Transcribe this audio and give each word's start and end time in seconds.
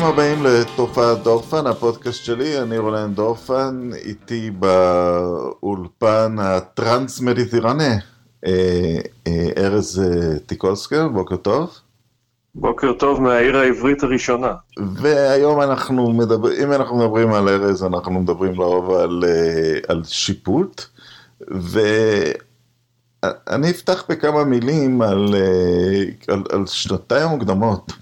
ברוכים 0.00 0.18
הבאים 0.18 0.46
לתופעת 0.46 1.22
דורפן, 1.22 1.66
הפודקאסט 1.66 2.24
שלי, 2.24 2.62
אני 2.62 2.78
רולן 2.78 3.14
דורפן, 3.14 3.90
איתי 3.94 4.50
באולפן 4.50 6.36
הטרנס-מדיטרנה, 6.38 7.94
אה, 8.46 8.98
אה, 9.26 9.48
ארז 9.56 10.02
אה, 10.04 10.38
טיקולסקר, 10.38 11.08
בוקר 11.08 11.36
טוב. 11.36 11.70
בוקר 12.54 12.92
טוב 12.92 13.22
מהעיר 13.22 13.56
העברית 13.56 14.02
הראשונה. 14.02 14.52
והיום 14.78 15.60
אנחנו 15.60 16.12
מדברים, 16.12 16.62
אם 16.62 16.72
אנחנו 16.72 16.98
מדברים 16.98 17.32
על 17.32 17.48
ארז, 17.48 17.84
אנחנו 17.84 18.20
מדברים 18.20 18.54
לרוב 18.54 18.90
על, 18.90 19.24
על 19.88 20.02
שיפוט, 20.04 20.84
ואני 21.48 22.40
אפתח 23.70 24.04
בכמה 24.08 24.44
מילים 24.44 25.02
על, 25.02 25.34
על, 26.28 26.42
על 26.52 26.66
שנותיי 26.66 27.22
המוקדמות. 27.22 27.92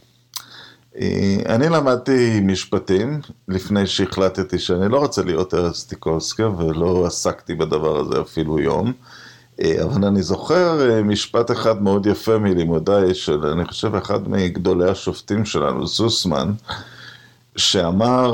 אני 1.47 1.69
למדתי 1.69 2.41
משפטים 2.41 3.21
לפני 3.49 3.87
שהחלטתי 3.87 4.59
שאני 4.59 4.89
לא 4.89 4.99
רוצה 4.99 5.23
להיות 5.23 5.55
ארז 5.55 5.85
טיקולסקר 5.85 6.51
ולא 6.59 7.07
עסקתי 7.07 7.55
בדבר 7.55 8.01
הזה 8.01 8.21
אפילו 8.21 8.61
יום. 8.61 8.93
אבל 9.83 10.05
אני 10.05 10.23
זוכר 10.23 11.01
משפט 11.05 11.51
אחד 11.51 11.83
מאוד 11.83 12.07
יפה 12.07 12.39
מלימודיי 12.39 13.15
של, 13.15 13.47
אני 13.47 13.65
חושב, 13.65 13.95
אחד 13.95 14.29
מגדולי 14.29 14.91
השופטים 14.91 15.45
שלנו, 15.45 15.87
זוסמן, 15.87 16.53
שאמר, 17.57 18.33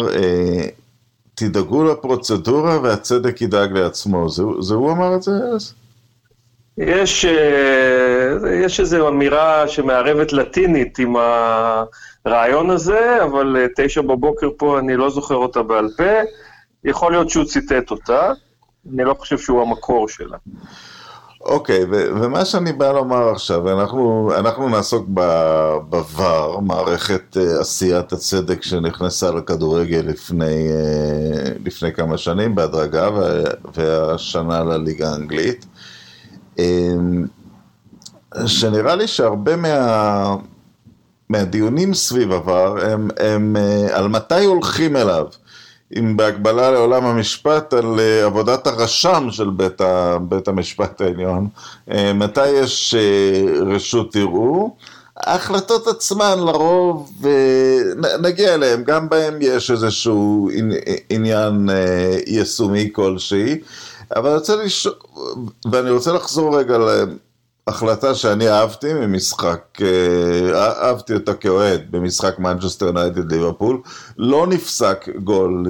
תדאגו 1.34 1.84
לפרוצדורה 1.84 2.80
והצדק 2.80 3.42
ידאג 3.42 3.72
לעצמו. 3.72 4.28
זה, 4.28 4.42
זה 4.60 4.74
הוא 4.74 4.92
אמר 4.92 5.16
את 5.16 5.22
זה 5.22 5.32
אז? 5.54 5.74
יש, 6.78 7.26
יש 8.64 8.80
איזו 8.80 9.08
אמירה 9.08 9.68
שמערבת 9.68 10.32
לטינית 10.32 10.98
עם 10.98 11.16
הרעיון 12.26 12.70
הזה, 12.70 13.24
אבל 13.24 13.56
תשע 13.76 14.00
בבוקר 14.00 14.48
פה 14.56 14.78
אני 14.78 14.96
לא 14.96 15.10
זוכר 15.10 15.34
אותה 15.34 15.62
בעל 15.62 15.88
פה. 15.96 16.20
יכול 16.84 17.12
להיות 17.12 17.30
שהוא 17.30 17.44
ציטט 17.44 17.90
אותה, 17.90 18.32
אני 18.94 19.04
לא 19.04 19.14
חושב 19.14 19.38
שהוא 19.38 19.62
המקור 19.62 20.08
שלה. 20.08 20.36
אוקיי, 21.40 21.82
okay, 21.82 21.86
ומה 21.90 22.44
שאני 22.44 22.72
בא 22.72 22.92
לומר 22.92 23.28
עכשיו, 23.28 23.80
אנחנו, 23.80 24.30
אנחנו 24.38 24.68
נעסוק 24.68 25.08
בVAR, 25.90 26.60
מערכת 26.62 27.36
uh, 27.36 27.60
עשיית 27.60 28.12
הצדק 28.12 28.62
שנכנסה 28.62 29.30
לכדורגל 29.30 30.02
לפני, 30.06 30.68
לפני 31.64 31.92
כמה 31.92 32.18
שנים 32.18 32.54
בהדרגה, 32.54 33.08
והשנה 33.74 34.64
לליגה 34.64 35.08
האנגלית. 35.12 35.66
Um, 36.56 37.26
שנראה 38.46 38.94
לי 38.94 39.06
שהרבה 39.06 39.56
מה, 39.56 40.36
מהדיונים 41.28 41.94
סביב 41.94 42.32
עבר 42.32 42.76
הם, 42.82 43.10
הם 43.16 43.56
uh, 43.56 43.92
על 43.92 44.08
מתי 44.08 44.44
הולכים 44.44 44.96
אליו. 44.96 45.26
אם 45.98 46.16
בהקבלה 46.16 46.70
לעולם 46.70 47.04
המשפט 47.04 47.72
על 47.72 47.98
uh, 47.98 48.26
עבודת 48.26 48.66
הרשם 48.66 49.28
של 49.30 49.50
בית, 49.50 49.80
ה, 49.80 50.18
בית 50.20 50.48
המשפט 50.48 51.00
העליון, 51.00 51.48
uh, 51.88 51.92
מתי 52.14 52.48
יש 52.48 52.94
רשות 53.60 54.16
ערעור. 54.16 54.76
ההחלטות 55.16 55.86
עצמן 55.88 56.38
לרוב, 56.38 57.22
נגיע 58.22 58.54
אליהן, 58.54 58.84
גם 58.84 59.08
בהן 59.08 59.34
יש 59.40 59.70
איזשהו 59.70 60.50
עניין 61.10 61.68
יישומי 62.26 62.90
כלשהי, 62.92 63.58
אבל 64.16 64.28
אני 64.28 64.38
רוצה 64.38 64.56
לשאול, 64.56 64.94
ואני 65.70 65.90
רוצה 65.90 66.12
לחזור 66.12 66.58
רגע 66.58 66.76
החלטה 67.66 68.14
שאני 68.14 68.48
אהבתי 68.48 68.94
ממשחק, 68.94 69.78
אה, 69.82 70.86
אהבתי 70.86 71.14
אותה 71.14 71.34
כאוהד 71.34 71.90
במשחק 71.90 72.38
מנצ'סטר 72.38 72.92
יונייטד 72.92 73.32
ליברפול, 73.32 73.80
לא 74.18 74.46
נפסק 74.46 75.08
גול, 75.22 75.66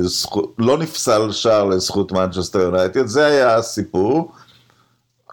לא 0.59 0.79
נפסל 0.79 1.33
שער 1.33 1.65
לזכות 1.65 2.13
מנצ'סטר 2.13 2.59
יונייטד, 2.61 3.07
זה 3.07 3.27
היה 3.27 3.55
הסיפור. 3.55 4.33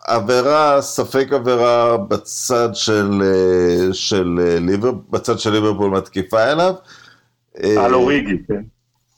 עבירה, 0.07 0.81
ספק 0.81 1.28
עבירה 1.31 1.97
בצד 1.97 2.69
של, 2.73 3.22
אה, 3.23 3.94
של 3.94 4.39
אה, 4.41 4.59
ליבר, 4.59 4.91
בצד 5.09 5.39
של 5.39 5.51
ליברפול 5.51 5.91
מתקיפה 5.91 6.44
אליו. 6.44 6.73
על 7.78 7.94
אוריגי, 7.94 8.38
כן. 8.47 8.62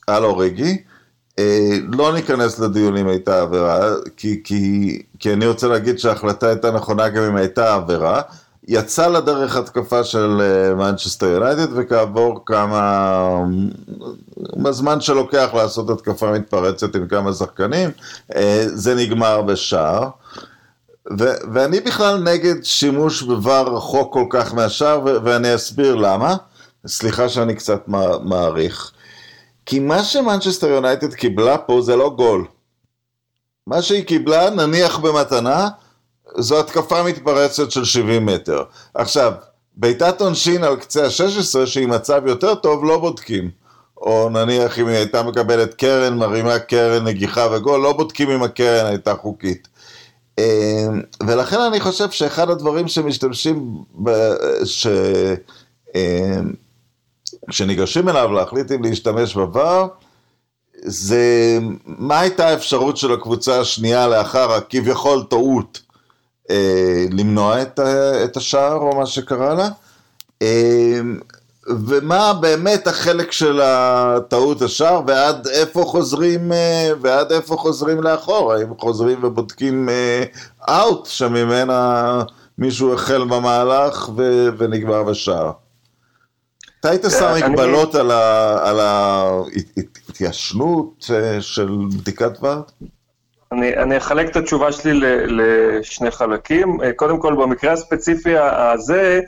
על 0.08 0.24
אוריגי. 0.24 0.84
אה, 1.40 1.78
לא 1.94 2.14
ניכנס 2.14 2.60
לדיון 2.60 2.98
אם 2.98 3.08
הייתה 3.08 3.42
עבירה, 3.42 3.90
כי, 4.18 4.42
כי, 4.44 5.02
כי 5.20 5.34
אני 5.34 5.48
רוצה 5.48 5.68
להגיד 5.68 6.00
שההחלטה 6.00 6.48
הייתה 6.48 6.72
נכונה 6.72 7.10
גם 7.10 7.24
אם 7.24 7.36
הייתה 7.36 7.76
עבירה. 7.76 8.22
יצא 8.68 9.08
לדרך 9.08 9.56
התקפה 9.56 10.04
של 10.04 10.42
מנצ'סטר 10.78 11.26
uh, 11.26 11.30
יונייטד 11.30 11.68
וכעבור 11.76 12.44
כמה... 12.46 13.46
בזמן 14.64 15.02
שלוקח 15.02 15.50
לעשות 15.54 15.90
התקפה 15.90 16.32
מתפרצת 16.32 16.96
עם 16.96 17.08
כמה 17.08 17.34
שחקנים, 17.34 17.90
זה 18.66 18.96
נגמר 18.96 19.42
בשער. 19.42 20.10
ו- 21.20 21.38
ואני 21.54 21.80
בכלל 21.80 22.24
נגד 22.24 22.64
שימוש 22.64 23.24
בVAR 23.24 23.70
רחוק 23.70 24.14
כל 24.14 24.26
כך 24.30 24.54
מהשער, 24.54 25.02
ו- 25.06 25.18
ואני 25.24 25.56
אסביר 25.56 25.96
למה. 25.96 26.36
סליחה 26.88 27.30
שאני 27.30 27.56
קצת 27.56 27.82
מעריך. 28.24 28.92
כי 29.66 29.80
מה 29.80 30.04
שמנצ'סטר 30.04 30.68
יונייטד 30.68 31.14
קיבלה 31.14 31.58
פה 31.58 31.82
זה 31.82 31.96
לא 31.96 32.10
גול. 32.10 32.46
מה 33.68 33.82
שהיא 33.82 34.04
קיבלה, 34.04 34.50
נניח 34.50 34.98
במתנה, 34.98 35.70
זו 36.38 36.60
התקפה 36.60 37.04
מתפרצת 37.04 37.72
של 37.72 37.86
70 37.86 38.26
מטר. 38.26 38.64
עכשיו, 38.94 39.34
בעיטת 39.76 40.22
עונשין 40.22 40.64
על 40.64 40.76
קצה 40.76 41.06
ה-16, 41.06 41.66
שהיא 41.66 41.88
מצב 41.88 42.22
יותר 42.26 42.56
טוב, 42.56 42.86
לא 42.86 43.00
בודקים. 43.00 43.50
או 43.98 44.30
נניח 44.30 44.80
אם 44.80 44.88
היא 44.88 44.96
הייתה 44.96 45.24
מקבלת 45.24 45.74
קרן, 45.74 46.18
מרימה 46.18 46.60
קרן, 46.60 47.04
נגיחה 47.04 47.48
וגול, 47.52 47.82
לא 47.82 47.94
בודקים 47.94 48.30
אם 48.30 48.44
הקרן 48.44 48.86
הייתה 48.86 49.16
חוקית. 49.16 49.68
אמ, 50.38 51.02
ולכן 51.28 51.60
אני 51.60 51.80
חושב 51.80 52.12
שאחד 52.12 52.50
הדברים 52.50 52.88
שמשתמשים, 52.88 53.84
ב... 54.04 54.34
ש... 54.66 54.88
כשניגשים 57.50 58.10
אליו 58.10 58.32
להחליט 58.32 58.72
אם 58.72 58.84
להשתמש 58.84 59.36
בVAR, 59.36 59.88
זה 60.86 61.58
מה 61.86 62.20
הייתה 62.20 62.48
האפשרות 62.48 62.98
של 62.98 63.14
הקבוצה 63.14 63.60
השנייה 63.60 64.08
לאחר 64.08 64.52
הכביכול 64.52 65.24
טעות 65.30 65.82
אה, 66.50 67.06
למנוע 67.12 67.62
את, 67.62 67.80
את 68.24 68.38
השער 68.38 68.76
או 68.76 68.96
מה 68.96 69.06
שקרה 69.06 69.54
לה, 69.54 69.70
אה, 70.42 71.00
ומה 71.68 72.34
באמת 72.34 72.88
החלק 72.88 73.32
של 73.32 73.62
הטעות 73.64 74.62
השער 74.62 75.02
ועד 75.08 75.48
איפה 75.48 75.84
חוזרים, 75.84 76.52
אה, 76.52 76.92
ועד 77.02 77.32
איפה 77.32 77.56
חוזרים 77.56 78.04
לאחור, 78.04 78.54
האם 78.54 78.68
חוזרים 78.78 79.20
ובודקים 79.24 79.90
אאוט 80.70 81.06
שממנה 81.06 82.24
מישהו 82.58 82.94
החל 82.94 83.24
במהלך 83.24 84.10
ו, 84.16 84.48
ונגמר 84.58 85.04
בשער. 85.04 85.52
אתה 86.84 86.92
היית 86.92 87.06
שם 87.20 87.26
אה, 87.26 87.50
מגבלות 87.50 87.96
על 87.96 88.80
ההתיישנות 90.10 91.06
אה, 91.14 91.42
של 91.42 91.70
בדיקת 91.98 92.32
ור? 92.42 92.54
אני, 93.52 93.78
אני 93.78 93.98
אחלק 93.98 94.30
את 94.30 94.36
התשובה 94.36 94.72
שלי 94.72 95.00
לשני 95.28 96.12
חלקים. 96.12 96.82
אה, 96.82 96.94
קודם 96.94 97.20
כל, 97.20 97.36
במקרה 97.36 97.72
הספציפי 97.72 98.38
הזה, 98.38 99.22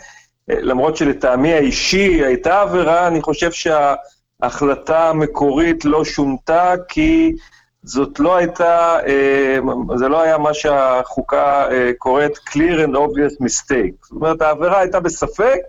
למרות 0.47 0.97
שלטעמי 0.97 1.53
האישי 1.53 2.25
הייתה 2.25 2.61
עבירה, 2.61 3.07
אני 3.07 3.21
חושב 3.21 3.51
שההחלטה 3.51 5.09
המקורית 5.09 5.85
לא 5.85 6.05
שונתה, 6.05 6.73
כי 6.87 7.33
זאת 7.83 8.19
לא 8.19 8.35
הייתה, 8.35 8.97
זה 9.95 10.07
לא 10.07 10.21
היה 10.21 10.37
מה 10.37 10.53
שהחוקה 10.53 11.67
קוראת 11.97 12.37
clear 12.37 12.87
and 12.87 12.95
obvious 12.95 13.43
mistake. 13.43 13.95
זאת 14.01 14.11
אומרת, 14.11 14.41
העבירה 14.41 14.79
הייתה 14.79 14.99
בספק, 14.99 15.61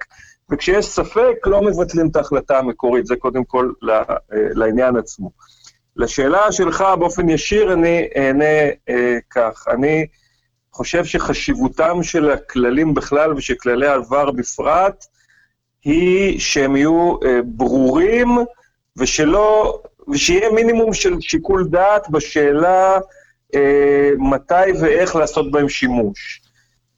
וכשיש 0.51 0.87
ספק, 0.87 1.47
לא 1.47 1.63
מבטלים 1.63 2.09
את 2.09 2.17
ההחלטה 2.17 2.59
המקורית, 2.59 3.07
זה 3.07 3.17
קודם 3.17 3.45
כל 3.45 3.73
אה, 3.91 4.03
לעניין 4.33 4.97
עצמו. 4.97 5.31
לשאלה 5.97 6.53
שלך 6.53 6.85
באופן 6.99 7.29
ישיר, 7.29 7.73
אני 7.73 8.09
אענה 8.17 8.69
אה, 8.89 9.19
כך. 9.31 9.65
אני 9.69 10.07
חושב 10.73 11.05
שחשיבותם 11.05 12.03
של 12.03 12.31
הכללים 12.31 12.95
בכלל 12.95 13.33
ושל 13.33 13.55
כללי 13.55 13.87
העבר 13.87 14.31
בפרט, 14.31 15.07
היא 15.85 16.41
שהם 16.41 16.77
יהיו 16.77 17.17
אה, 17.25 17.39
ברורים, 17.45 18.29
ושלא, 18.97 19.79
ושיהיה 20.09 20.51
מינימום 20.51 20.95
של 20.95 21.21
שיקול 21.21 21.69
דעת 21.69 22.11
בשאלה 22.11 22.99
אה, 23.55 24.11
מתי 24.19 24.73
ואיך 24.81 25.17
לעשות 25.17 25.51
בהם 25.51 25.69
שימוש. 25.69 26.41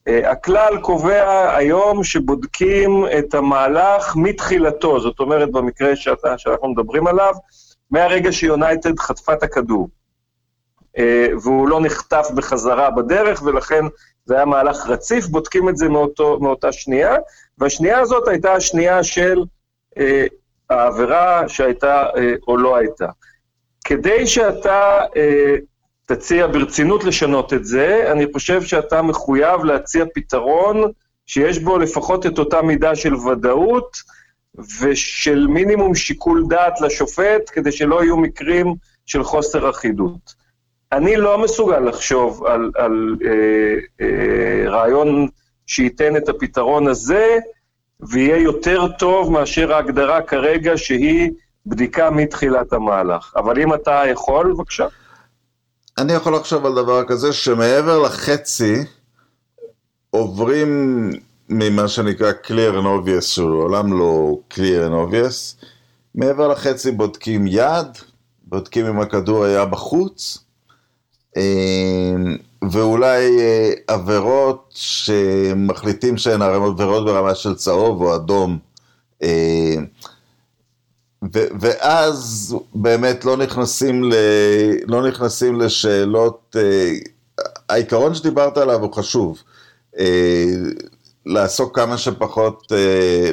אה, 0.08 0.30
הכלל 0.30 0.78
קובע 0.82 1.56
היום 1.56 2.04
שבודקים 2.04 3.04
את 3.18 3.34
המהלך 3.34 4.16
מתחילתו, 4.16 5.00
זאת 5.00 5.20
אומרת, 5.20 5.52
במקרה 5.52 5.96
שאתה, 5.96 6.38
שאנחנו 6.38 6.68
מדברים 6.68 7.06
עליו, 7.06 7.34
מהרגע 7.90 8.32
שיונייטד 8.32 8.98
חטפה 8.98 9.32
את 9.32 9.42
הכדור. 9.42 9.88
אה, 10.98 11.28
והוא 11.42 11.68
לא 11.68 11.80
נחטף 11.80 12.28
בחזרה 12.34 12.90
בדרך, 12.90 13.42
ולכן 13.42 13.84
זה 14.24 14.34
היה 14.34 14.44
מהלך 14.44 14.86
רציף, 14.86 15.26
בודקים 15.26 15.68
את 15.68 15.76
זה 15.76 15.88
מאותו, 15.88 16.38
מאותה 16.40 16.72
שנייה, 16.72 17.16
והשנייה 17.58 17.98
הזאת 17.98 18.28
הייתה 18.28 18.52
השנייה 18.52 19.04
של 19.04 19.44
אה, 19.98 20.26
העבירה 20.70 21.48
שהייתה 21.48 22.06
או 22.48 22.56
לא 22.56 22.76
הייתה. 22.76 23.06
כדי 23.84 24.26
שאתה 24.26 25.00
תציע 26.08 26.46
ברצינות 26.46 27.04
לשנות 27.04 27.52
את 27.52 27.64
זה, 27.64 28.12
אני 28.12 28.26
חושב 28.32 28.62
שאתה 28.62 29.02
מחויב 29.02 29.64
להציע 29.64 30.04
פתרון 30.14 30.82
שיש 31.26 31.58
בו 31.58 31.78
לפחות 31.78 32.26
את 32.26 32.38
אותה 32.38 32.62
מידה 32.62 32.96
של 32.96 33.14
ודאות 33.14 33.96
ושל 34.80 35.46
מינימום 35.46 35.94
שיקול 35.94 36.44
דעת 36.48 36.80
לשופט, 36.80 37.50
כדי 37.52 37.72
שלא 37.72 38.04
יהיו 38.04 38.16
מקרים 38.16 38.74
של 39.06 39.24
חוסר 39.24 39.70
אחידות. 39.70 40.34
אני 40.92 41.16
לא 41.16 41.38
מסוגל 41.38 41.78
לחשוב 41.78 42.44
על, 42.46 42.70
על 42.74 43.16
אה, 43.24 43.74
אה, 44.00 44.70
רעיון 44.70 45.28
שייתן 45.66 46.16
את 46.16 46.28
הפתרון 46.28 46.88
הזה, 46.88 47.38
ויהיה 48.00 48.36
יותר 48.36 48.88
טוב 48.88 49.32
מאשר 49.32 49.72
ההגדרה 49.72 50.22
כרגע 50.22 50.72
שהיא 50.76 51.30
בדיקה 51.66 52.10
מתחילת 52.10 52.72
המהלך. 52.72 53.32
אבל 53.36 53.62
אם 53.62 53.74
אתה 53.74 54.02
יכול, 54.06 54.52
בבקשה. 54.52 54.86
אני 55.98 56.12
יכול 56.12 56.34
לחשוב 56.34 56.66
על 56.66 56.74
דבר 56.74 57.04
כזה 57.04 57.32
שמעבר 57.32 57.98
לחצי 57.98 58.74
עוברים 60.10 61.10
ממה 61.48 61.88
שנקרא 61.88 62.32
clear 62.44 62.74
and 62.74 62.84
obvious, 62.84 63.20
שהוא 63.20 63.50
לעולם 63.50 63.98
לא 63.98 64.38
clear 64.54 64.88
and 64.88 64.92
obvious, 64.92 65.64
מעבר 66.14 66.48
לחצי 66.48 66.90
בודקים 66.90 67.46
יד, 67.46 67.86
בודקים 68.44 68.86
אם 68.86 69.00
הכדור 69.00 69.44
היה 69.44 69.64
בחוץ, 69.64 70.38
אה, 71.36 71.42
ואולי 72.70 73.40
אה, 73.40 73.70
עבירות 73.86 74.72
שמחליטים 74.74 76.16
שהן 76.16 76.42
עבירות 76.42 76.76
ברמה 77.04 77.34
של 77.34 77.54
צהוב 77.54 78.02
או 78.02 78.14
אדום. 78.14 78.58
ו- 81.22 81.48
ואז 81.60 82.56
באמת 82.74 83.24
לא 83.24 83.36
נכנסים, 83.36 84.04
ל- 84.04 84.14
לא 84.86 85.08
נכנסים 85.08 85.60
לשאלות, 85.60 86.56
העיקרון 87.68 88.14
שדיברת 88.14 88.56
עליו 88.58 88.82
הוא 88.82 88.92
חשוב. 88.92 89.42
לעסוק 91.26 91.76
כמה 91.76 91.98
שפחות, 91.98 92.72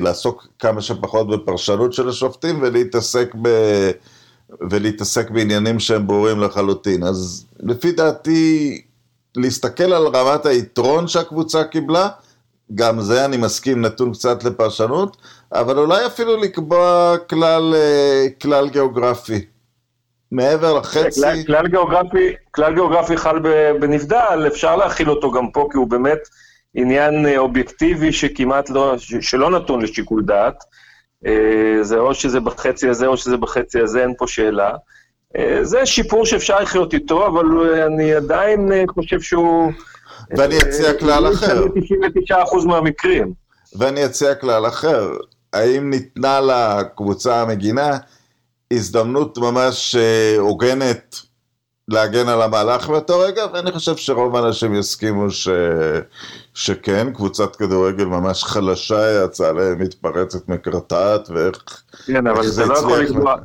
לעסוק 0.01 0.47
כמה 0.59 0.81
שפחות 0.81 1.29
בפרשנות 1.29 1.93
של 1.93 2.09
השופטים 2.09 2.59
ולהתעסק 2.61 3.35
ב... 3.41 3.49
ולהתעסק 4.69 5.29
בעניינים 5.29 5.79
שהם 5.79 6.07
ברורים 6.07 6.39
לחלוטין. 6.39 7.03
אז 7.03 7.45
לפי 7.59 7.91
דעתי, 7.91 8.81
להסתכל 9.37 9.93
על 9.93 10.07
רמת 10.07 10.45
היתרון 10.45 11.07
שהקבוצה 11.07 11.63
קיבלה, 11.63 12.09
גם 12.75 13.01
זה 13.01 13.25
אני 13.25 13.37
מסכים, 13.37 13.81
נתון 13.81 14.13
קצת 14.13 14.43
לפרשנות, 14.43 15.17
אבל 15.53 15.77
אולי 15.77 16.05
אפילו 16.05 16.37
לקבוע 16.37 17.15
כלל, 17.29 17.73
אה, 17.75 18.25
כלל 18.41 18.69
גיאוגרפי. 18.69 19.45
מעבר 20.31 20.73
לחצי... 20.73 21.21
כלל, 21.21 21.43
כלל, 21.47 21.67
גיאוגרפי, 21.67 22.33
כלל 22.51 22.73
גיאוגרפי 22.73 23.17
חל 23.17 23.39
בנבדל, 23.79 24.43
אפשר 24.47 24.75
להכיל 24.75 25.09
אותו 25.09 25.31
גם 25.31 25.51
פה, 25.51 25.67
כי 25.71 25.77
הוא 25.77 25.87
באמת 25.87 26.19
עניין 26.75 27.25
אה, 27.25 27.37
אובייקטיבי 27.37 28.13
שכמעט 28.13 28.69
לא, 28.69 28.95
שלא 29.21 29.49
נתון 29.49 29.81
לשיקול 29.81 30.23
דעת. 30.25 30.63
אה, 31.25 31.77
זה 31.81 31.97
או 31.97 32.13
שזה 32.13 32.39
בחצי 32.39 32.89
הזה 32.89 33.07
או 33.07 33.17
שזה 33.17 33.37
בחצי 33.37 33.79
הזה, 33.79 34.01
אין 34.01 34.13
פה 34.17 34.27
שאלה. 34.27 34.71
זה 35.61 35.85
שיפור 35.85 36.25
שאפשר 36.25 36.59
לחיות 36.59 36.93
איתו, 36.93 37.27
אבל 37.27 37.45
אני 37.85 38.13
עדיין 38.13 38.71
חושב 38.89 39.21
שהוא... 39.21 39.71
ואני 40.37 40.57
אציע 40.57 40.93
כלל 40.99 41.33
אחר. 41.33 41.65
99% 41.65 42.67
מהמקרים. 42.67 43.33
ואני 43.77 44.05
אציע 44.05 44.35
כלל 44.35 44.67
אחר. 44.67 45.11
האם 45.55 45.89
ניתנה 45.89 46.39
לקבוצה 46.41 47.41
המגינה 47.41 47.97
הזדמנות 48.71 49.37
ממש 49.37 49.95
הוגנת 50.37 51.15
להגן 51.87 52.27
על 52.27 52.41
המהלך 52.41 52.89
באותו 52.89 53.19
רגע, 53.19 53.45
ואני 53.53 53.71
חושב 53.71 53.95
שרוב 53.95 54.35
האנשים 54.35 54.75
יסכימו 54.75 55.31
ש... 55.31 55.49
שכן, 56.53 57.13
קבוצת 57.13 57.55
כדורגל 57.55 58.05
ממש 58.05 58.43
חלשה 58.43 59.23
יצאה 59.25 59.51
להם 59.51 59.81
מתפרצת 59.81 60.49
מקרטעת, 60.49 61.29
ואיך... 61.29 61.83
כן, 62.05 62.27
אבל 62.27 62.41
אתה 62.53 62.65
לא 62.65 62.73
יכול 62.73 62.99
לקבוע... 62.99 63.35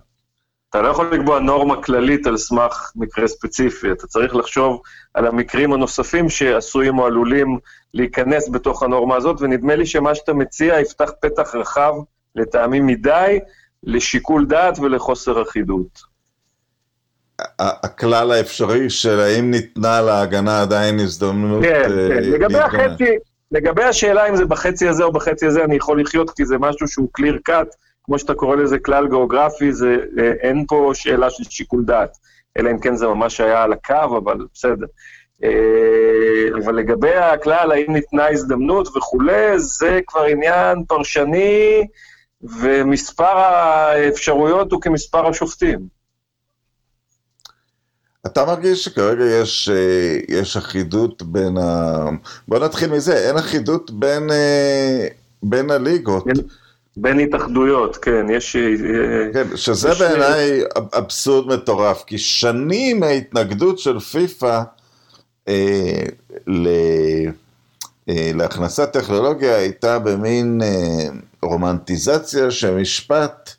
אתה 0.70 0.82
לא 0.82 0.88
יכול 0.88 1.14
לקבוע 1.14 1.40
נורמה 1.40 1.82
כללית 1.82 2.26
על 2.26 2.36
סמך 2.36 2.92
מקרה 2.96 3.28
ספציפי, 3.28 3.92
אתה 3.92 4.06
צריך 4.06 4.34
לחשוב 4.34 4.80
על 5.14 5.26
המקרים 5.26 5.72
הנוספים 5.72 6.28
שעשויים 6.28 6.98
או 6.98 7.06
עלולים 7.06 7.58
להיכנס 7.94 8.48
בתוך 8.48 8.82
הנורמה 8.82 9.16
הזאת, 9.16 9.40
ונדמה 9.40 9.76
לי 9.76 9.86
שמה 9.86 10.14
שאתה 10.14 10.32
מציע 10.32 10.80
יפתח 10.80 11.10
פתח 11.20 11.54
רחב, 11.54 11.94
לטעמים 12.36 12.86
מדי, 12.86 13.38
לשיקול 13.82 14.46
דעת 14.46 14.78
ולחוסר 14.78 15.42
אחידות. 15.42 16.10
הכלל 17.58 18.32
האפשרי 18.32 18.90
של 18.90 19.20
האם 19.20 19.50
ניתנה 19.50 20.00
להגנה 20.00 20.62
עדיין 20.62 20.98
הזדמנות 20.98 21.62
כן, 21.62 21.82
כן. 21.84 21.98
אה, 21.98 22.20
לגבי 22.20 22.58
החצי, 22.58 23.16
לגבי 23.52 23.84
השאלה 23.84 24.28
אם 24.28 24.36
זה 24.36 24.44
בחצי 24.44 24.88
הזה 24.88 25.04
או 25.04 25.12
בחצי 25.12 25.46
הזה, 25.46 25.64
אני 25.64 25.76
יכול 25.76 26.00
לחיות 26.00 26.30
כי 26.30 26.44
זה 26.44 26.58
משהו 26.58 26.88
שהוא 26.88 27.08
clear 27.20 27.50
cut, 27.50 27.76
כמו 28.04 28.18
שאתה 28.18 28.34
קורא 28.34 28.56
לזה 28.56 28.78
כלל 28.78 29.08
גיאוגרפי, 29.08 29.72
זה, 29.72 29.96
אה, 30.18 30.32
אין 30.40 30.64
פה 30.68 30.90
שאלה 30.94 31.30
של 31.30 31.44
שיקול 31.44 31.84
דעת, 31.84 32.16
אלא 32.58 32.70
אם 32.70 32.78
כן 32.78 32.96
זה 32.96 33.06
ממש 33.06 33.40
היה 33.40 33.62
על 33.62 33.72
הקו, 33.72 34.18
אבל 34.18 34.46
בסדר. 34.54 34.86
אה, 35.44 36.58
אבל 36.64 36.74
לגבי 36.74 37.14
הכלל, 37.14 37.72
האם 37.72 37.92
ניתנה 37.92 38.28
הזדמנות 38.28 38.88
וכולי, 38.96 39.58
זה 39.58 40.00
כבר 40.06 40.22
עניין 40.22 40.84
פרשני, 40.88 41.86
ומספר 42.42 43.38
האפשרויות 43.38 44.72
הוא 44.72 44.80
כמספר 44.80 45.26
השופטים. 45.26 46.00
אתה 48.26 48.44
מרגיש 48.44 48.84
שכרגע 48.84 49.24
יש, 49.24 49.68
אה, 49.68 50.18
יש 50.28 50.56
אחידות 50.56 51.22
בין 51.22 51.58
ה... 51.58 52.08
בוא 52.48 52.58
נתחיל 52.58 52.90
מזה, 52.90 53.28
אין 53.28 53.36
אחידות 53.36 53.90
בין, 53.90 54.30
אה, 54.30 55.06
בין 55.42 55.70
הליגות. 55.70 56.24
בין, 56.24 56.36
בין 56.96 57.18
התאחדויות, 57.20 57.96
כן, 57.96 58.26
יש... 58.30 58.56
כן, 59.32 59.56
שזה 59.56 59.88
יש... 59.88 60.02
בעיניי 60.02 60.62
אבסורד 60.74 61.54
מטורף, 61.54 62.04
כי 62.06 62.18
שנים 62.18 63.02
ההתנגדות 63.02 63.78
של 63.78 63.98
פיפ"א 63.98 64.62
אה, 65.50 66.02
ל... 66.46 66.68
אה, 68.08 68.30
להכנסת 68.34 68.92
טכנולוגיה 68.92 69.56
הייתה 69.56 69.98
במין 69.98 70.60
אה, 70.62 71.08
רומנטיזציה 71.42 72.50
שמשפט 72.50 73.50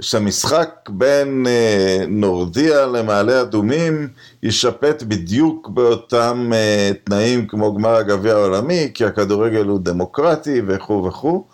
שהמשחק 0.00 0.88
בין 0.88 1.46
אה, 1.46 2.04
נורדיה 2.08 2.86
למעלה 2.86 3.40
אדומים 3.40 4.08
יישפט 4.42 5.02
בדיוק 5.02 5.68
באותם 5.68 6.50
אה, 6.54 6.90
תנאים 7.04 7.46
כמו 7.46 7.74
גמר 7.74 7.94
הגביע 7.94 8.32
העולמי, 8.32 8.90
כי 8.94 9.04
הכדורגל 9.04 9.64
הוא 9.64 9.80
דמוקרטי 9.80 10.62
וכו' 10.66 11.04
וכו', 11.04 11.44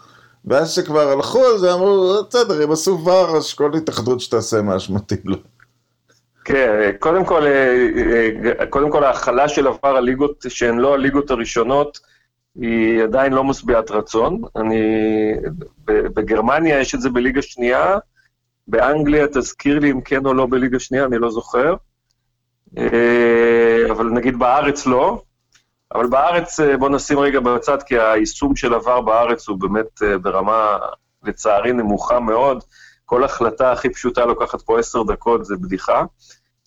ואז 0.44 0.70
שכבר 0.70 1.08
הלכו 1.08 1.44
על 1.44 1.58
זה 1.58 1.74
אמרו, 1.74 2.14
בסדר, 2.28 2.64
אם 2.64 2.72
עשו 2.72 3.04
ור, 3.04 3.36
אז 3.36 3.52
כל 3.52 3.76
התאחדות 3.76 4.20
שתעשה 4.20 4.62
מה 4.62 4.78
שמתאים 4.78 5.20
לו. 5.24 5.36
כן, 6.44 6.90
קודם 6.98 7.24
כל, 7.24 7.46
אה, 7.46 8.66
קודם 8.70 8.90
כל 8.90 9.04
ההכלה 9.04 9.48
של 9.48 9.66
עבר 9.66 9.96
הליגות 9.96 10.44
שהן 10.48 10.78
לא 10.78 10.94
הליגות 10.94 11.30
הראשונות, 11.30 11.98
היא 12.54 13.02
עדיין 13.02 13.32
לא 13.32 13.44
משביעת 13.44 13.90
רצון. 13.90 14.42
אני, 14.56 14.82
בגרמניה 15.84 16.80
יש 16.80 16.94
את 16.94 17.00
זה 17.00 17.10
בליגה 17.10 17.42
שנייה, 17.42 17.98
באנגליה, 18.68 19.26
תזכיר 19.26 19.78
לי 19.78 19.90
אם 19.90 20.00
כן 20.00 20.26
או 20.26 20.34
לא 20.34 20.46
בליגה 20.50 20.78
שנייה, 20.78 21.04
אני 21.04 21.18
לא 21.18 21.30
זוכר. 21.30 21.74
אה, 22.78 23.90
אבל 23.90 24.06
נגיד 24.06 24.38
בארץ 24.38 24.86
לא. 24.86 25.22
אבל 25.94 26.06
בארץ, 26.06 26.60
אה, 26.60 26.76
בואו 26.76 26.90
נשים 26.90 27.18
רגע 27.18 27.40
בצד, 27.40 27.82
כי 27.82 27.98
היישום 27.98 28.56
של 28.56 28.74
עבר 28.74 29.00
בארץ 29.00 29.48
הוא 29.48 29.58
באמת 29.58 30.02
אה, 30.02 30.18
ברמה, 30.18 30.78
לצערי, 31.22 31.72
נמוכה 31.72 32.20
מאוד. 32.20 32.64
כל 33.10 33.24
החלטה 33.24 33.72
הכי 33.72 33.88
פשוטה 33.88 34.24
לוקחת 34.26 34.62
פה 34.62 34.78
עשר 34.78 35.02
דקות, 35.02 35.44
זה 35.44 35.54
בדיחה. 35.56 36.04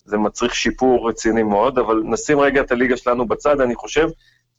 זה 0.04 0.16
מצריך 0.16 0.54
שיפור 0.54 1.08
רציני 1.08 1.42
מאוד, 1.42 1.78
אבל 1.78 2.02
נשים 2.04 2.40
רגע 2.40 2.60
את 2.60 2.72
הליגה 2.72 2.96
שלנו 2.96 3.26
בצד, 3.26 3.60
אני 3.60 3.74
חושב 3.74 4.08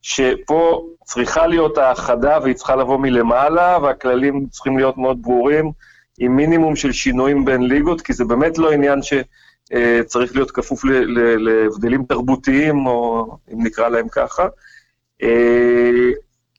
שפה 0.01 0.85
צריכה 1.03 1.47
להיות 1.47 1.77
האחדה 1.77 2.39
והיא 2.43 2.55
צריכה 2.55 2.75
לבוא 2.75 2.97
מלמעלה, 2.97 3.77
והכללים 3.83 4.45
צריכים 4.51 4.77
להיות 4.77 4.97
מאוד 4.97 5.21
ברורים. 5.21 5.71
עם 6.19 6.35
מינימום 6.35 6.75
של 6.75 6.91
שינויים 6.91 7.45
בין 7.45 7.61
ליגות, 7.61 8.01
כי 8.01 8.13
זה 8.13 8.25
באמת 8.25 8.57
לא 8.57 8.71
עניין 8.71 8.99
שצריך 9.01 10.31
אה, 10.31 10.35
להיות 10.35 10.51
כפוף 10.51 10.81
להבדלים 11.37 12.03
תרבותיים, 12.03 12.85
או 12.87 13.27
אם 13.53 13.63
נקרא 13.63 13.89
להם 13.89 14.07
ככה. 14.11 14.47
אה, 15.23 16.09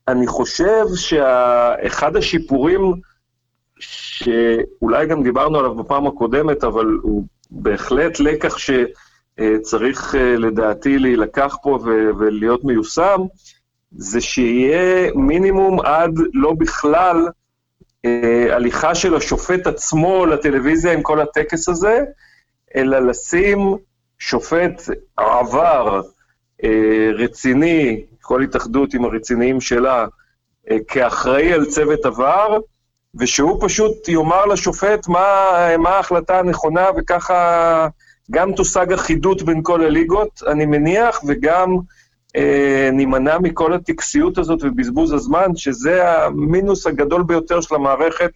אני 0.08 0.26
חושב 0.26 0.84
שאחד 0.94 2.16
השיפורים, 2.16 2.80
שאולי 3.78 5.06
גם 5.06 5.22
דיברנו 5.22 5.58
עליו 5.58 5.74
בפעם 5.74 6.06
הקודמת, 6.06 6.64
אבל 6.64 6.86
הוא 7.02 7.24
בהחלט 7.50 8.20
לקח 8.20 8.56
שצריך 8.58 10.14
אה, 10.14 10.36
לדעתי 10.36 10.98
להילקח 10.98 11.56
פה 11.62 11.78
ולהיות 12.18 12.64
מיושם, 12.64 13.20
זה 13.92 14.20
שיהיה 14.20 15.12
מינימום 15.14 15.80
עד 15.80 16.14
לא 16.34 16.52
בכלל 16.58 17.28
אה, 18.04 18.46
הליכה 18.56 18.94
של 18.94 19.14
השופט 19.14 19.66
עצמו 19.66 20.26
לטלוויזיה 20.26 20.92
עם 20.92 21.02
כל 21.02 21.20
הטקס 21.20 21.68
הזה, 21.68 22.00
אלא 22.76 22.98
לשים 22.98 23.58
שופט 24.18 24.82
עבר 25.16 26.00
אה, 26.64 27.10
רציני, 27.14 28.04
כל 28.20 28.42
התאחדות 28.42 28.94
עם 28.94 29.04
הרציניים 29.04 29.60
שלה, 29.60 30.06
כאחראי 30.88 31.52
על 31.52 31.64
צוות 31.64 32.06
עבר, 32.06 32.58
ושהוא 33.18 33.58
פשוט 33.60 34.08
יאמר 34.08 34.46
לשופט 34.46 35.08
מה, 35.08 35.24
מה 35.78 35.90
ההחלטה 35.90 36.38
הנכונה, 36.38 36.86
וככה 36.96 37.88
גם 38.30 38.52
תושג 38.52 38.92
אחידות 38.92 39.42
בין 39.42 39.60
כל 39.62 39.84
הליגות, 39.84 40.42
אני 40.46 40.66
מניח, 40.66 41.20
וגם 41.26 41.76
אה, 42.36 42.90
נימנע 42.92 43.38
מכל 43.38 43.72
הטקסיות 43.72 44.38
הזאת 44.38 44.58
ובזבוז 44.62 45.12
הזמן, 45.12 45.56
שזה 45.56 46.24
המינוס 46.24 46.86
הגדול 46.86 47.22
ביותר 47.22 47.60
של 47.60 47.74
המערכת 47.74 48.32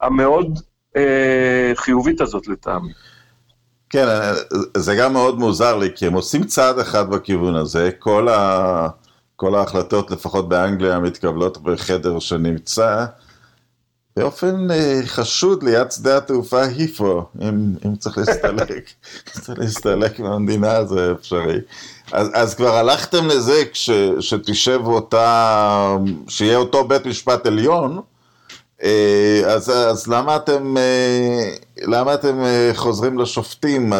המאוד 0.00 0.58
אה, 0.96 1.72
חיובית 1.74 2.20
הזאת 2.20 2.48
לטעמי. 2.48 2.92
כן, 3.90 4.06
זה 4.76 4.94
גם 4.94 5.12
מאוד 5.12 5.38
מוזר 5.38 5.76
לי, 5.76 5.88
כי 5.94 6.06
הם 6.06 6.12
עושים 6.12 6.44
צעד 6.44 6.78
אחד 6.78 7.10
בכיוון 7.10 7.54
הזה, 7.54 7.90
כל, 7.98 8.28
ה... 8.28 8.88
כל 9.36 9.54
ההחלטות, 9.54 10.10
לפחות 10.10 10.48
באנגליה, 10.48 10.98
מתקבלות 10.98 11.62
בחדר 11.62 12.18
שנמצא 12.18 13.04
באופן 14.16 14.70
אה, 14.70 15.00
חשוד 15.06 15.62
ליד 15.62 15.92
שדה 15.92 16.16
התעופה 16.16 16.62
היפו, 16.62 17.22
אם, 17.42 17.74
אם 17.86 17.96
צריך 17.96 18.18
להסתלק, 18.18 18.90
צריך 19.40 19.58
להסתלק 19.58 20.20
מהמדינה 20.20 20.84
זה 20.84 21.12
אפשרי. 21.12 21.58
אז, 22.12 22.30
אז 22.34 22.54
כבר 22.54 22.76
הלכתם 22.76 23.26
לזה 23.26 23.64
כש, 23.72 23.90
שתשב 24.20 24.80
אותה, 24.84 25.96
שיהיה 26.28 26.56
אותו 26.56 26.88
בית 26.88 27.06
משפט 27.06 27.46
עליון, 27.46 28.00
אה, 28.82 29.42
אז, 29.46 29.70
אז 29.70 30.06
למה 30.06 30.36
אתם, 30.36 30.76
אה, 30.76 31.54
למה 31.82 32.14
אתם 32.14 32.42
חוזרים 32.74 33.18
לשופטים 33.18 33.92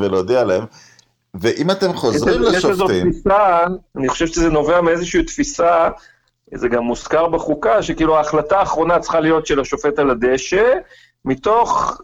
ולהודיע 0.00 0.44
להם? 0.44 0.64
ואם 1.34 1.70
אתם 1.70 1.92
חוזרים 1.92 2.42
לשופטים... 2.42 3.12
אני 3.96 4.08
חושב 4.08 4.26
שזה 4.26 4.48
נובע 4.48 4.80
מאיזושהי 4.80 5.22
תפיסה, 5.22 5.88
זה 6.54 6.68
גם 6.68 6.84
מוזכר 6.84 7.28
בחוקה, 7.28 7.82
שכאילו 7.82 8.16
ההחלטה 8.16 8.58
האחרונה 8.58 8.98
צריכה 8.98 9.20
להיות 9.20 9.46
של 9.46 9.60
השופט 9.60 9.98
על 9.98 10.10
הדשא, 10.10 10.74
מתוך, 11.24 12.00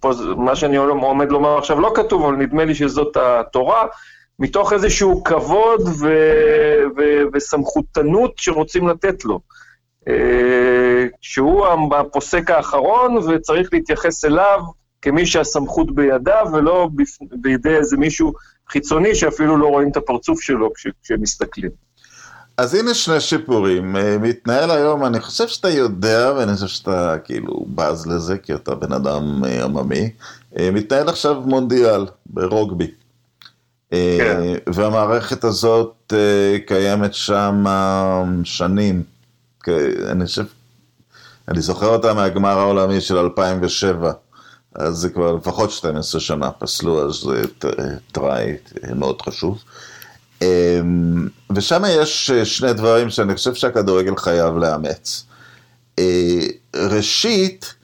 פה, 0.00 0.12
מה 0.36 0.56
שאני 0.56 0.76
עומד 0.76 1.30
לומר 1.30 1.58
עכשיו 1.58 1.80
לא 1.80 1.92
כתוב, 1.94 2.24
אבל 2.24 2.36
נדמה 2.36 2.64
לי 2.64 2.74
שזאת 2.74 3.16
התורה, 3.16 3.86
מתוך 4.38 4.72
איזשהו 4.72 5.24
כבוד 5.24 5.80
ו- 5.80 6.82
ו- 6.96 7.22
וסמכותנות 7.32 8.32
שרוצים 8.36 8.88
לתת 8.88 9.24
לו. 9.24 9.40
אה, 10.08 11.06
שהוא 11.20 11.66
הפוסק 11.96 12.50
האחרון 12.50 13.16
וצריך 13.16 13.68
להתייחס 13.72 14.24
אליו 14.24 14.60
כמי 15.02 15.26
שהסמכות 15.26 15.94
בידיו 15.94 16.46
ולא 16.52 16.88
בידי 17.20 17.76
איזה 17.76 17.96
מישהו 17.96 18.32
חיצוני 18.68 19.14
שאפילו 19.14 19.56
לא 19.56 19.66
רואים 19.66 19.90
את 19.90 19.96
הפרצוף 19.96 20.40
שלו 20.40 20.70
כשמסתכלים. 21.02 21.70
אז 22.60 22.74
הנה 22.74 22.94
שני 22.94 23.20
שיפורים. 23.20 23.96
אה, 23.96 24.18
מתנהל 24.18 24.70
היום, 24.70 25.04
אני 25.04 25.20
חושב 25.20 25.48
שאתה 25.48 25.68
יודע, 25.68 26.32
ואני 26.36 26.54
חושב 26.54 26.66
שאתה 26.66 27.16
כאילו 27.24 27.66
בז 27.74 28.06
לזה, 28.06 28.38
כי 28.38 28.54
אתה 28.54 28.74
בן 28.74 28.92
אדם 28.92 29.44
אה, 29.44 29.64
עממי. 29.64 30.10
מתנהל 30.72 31.08
עכשיו 31.08 31.40
מונדיאל 31.40 32.06
ברוגבי. 32.26 32.90
כן. 33.90 34.40
והמערכת 34.74 35.44
הזאת 35.44 36.12
קיימת 36.66 37.14
שם 37.14 37.64
שנים. 38.44 39.02
אני 40.10 40.26
חושב, 40.26 40.44
אני 41.48 41.60
זוכר 41.60 41.86
אותה 41.86 42.14
מהגמר 42.14 42.58
העולמי 42.58 43.00
של 43.00 43.18
2007, 43.18 44.12
אז 44.74 44.96
זה 44.96 45.10
כבר 45.10 45.34
לפחות 45.34 45.70
12 45.70 46.20
שנה 46.20 46.50
פסלו, 46.50 47.08
אז 47.08 47.14
זה 47.14 47.42
טראי 48.12 48.56
מאוד 48.94 49.22
חשוב. 49.22 49.58
אמ, 50.42 51.28
ושם 51.54 51.82
יש 51.88 52.30
שני 52.30 52.72
דברים 52.72 53.10
שאני 53.10 53.34
חושב 53.34 53.54
שהכדורגל 53.54 54.16
חייב 54.16 54.56
לאמץ. 54.56 55.24
אה, 55.98 56.46
ראשית, 56.76 57.74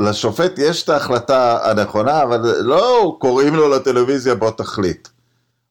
לשופט 0.00 0.58
יש 0.58 0.82
את 0.82 0.88
ההחלטה 0.88 1.70
הנכונה, 1.70 2.22
אבל 2.22 2.40
לא 2.60 3.16
קוראים 3.20 3.54
לו 3.54 3.68
לטלוויזיה 3.68 4.34
בוא 4.34 4.50
תחליט. 4.50 5.08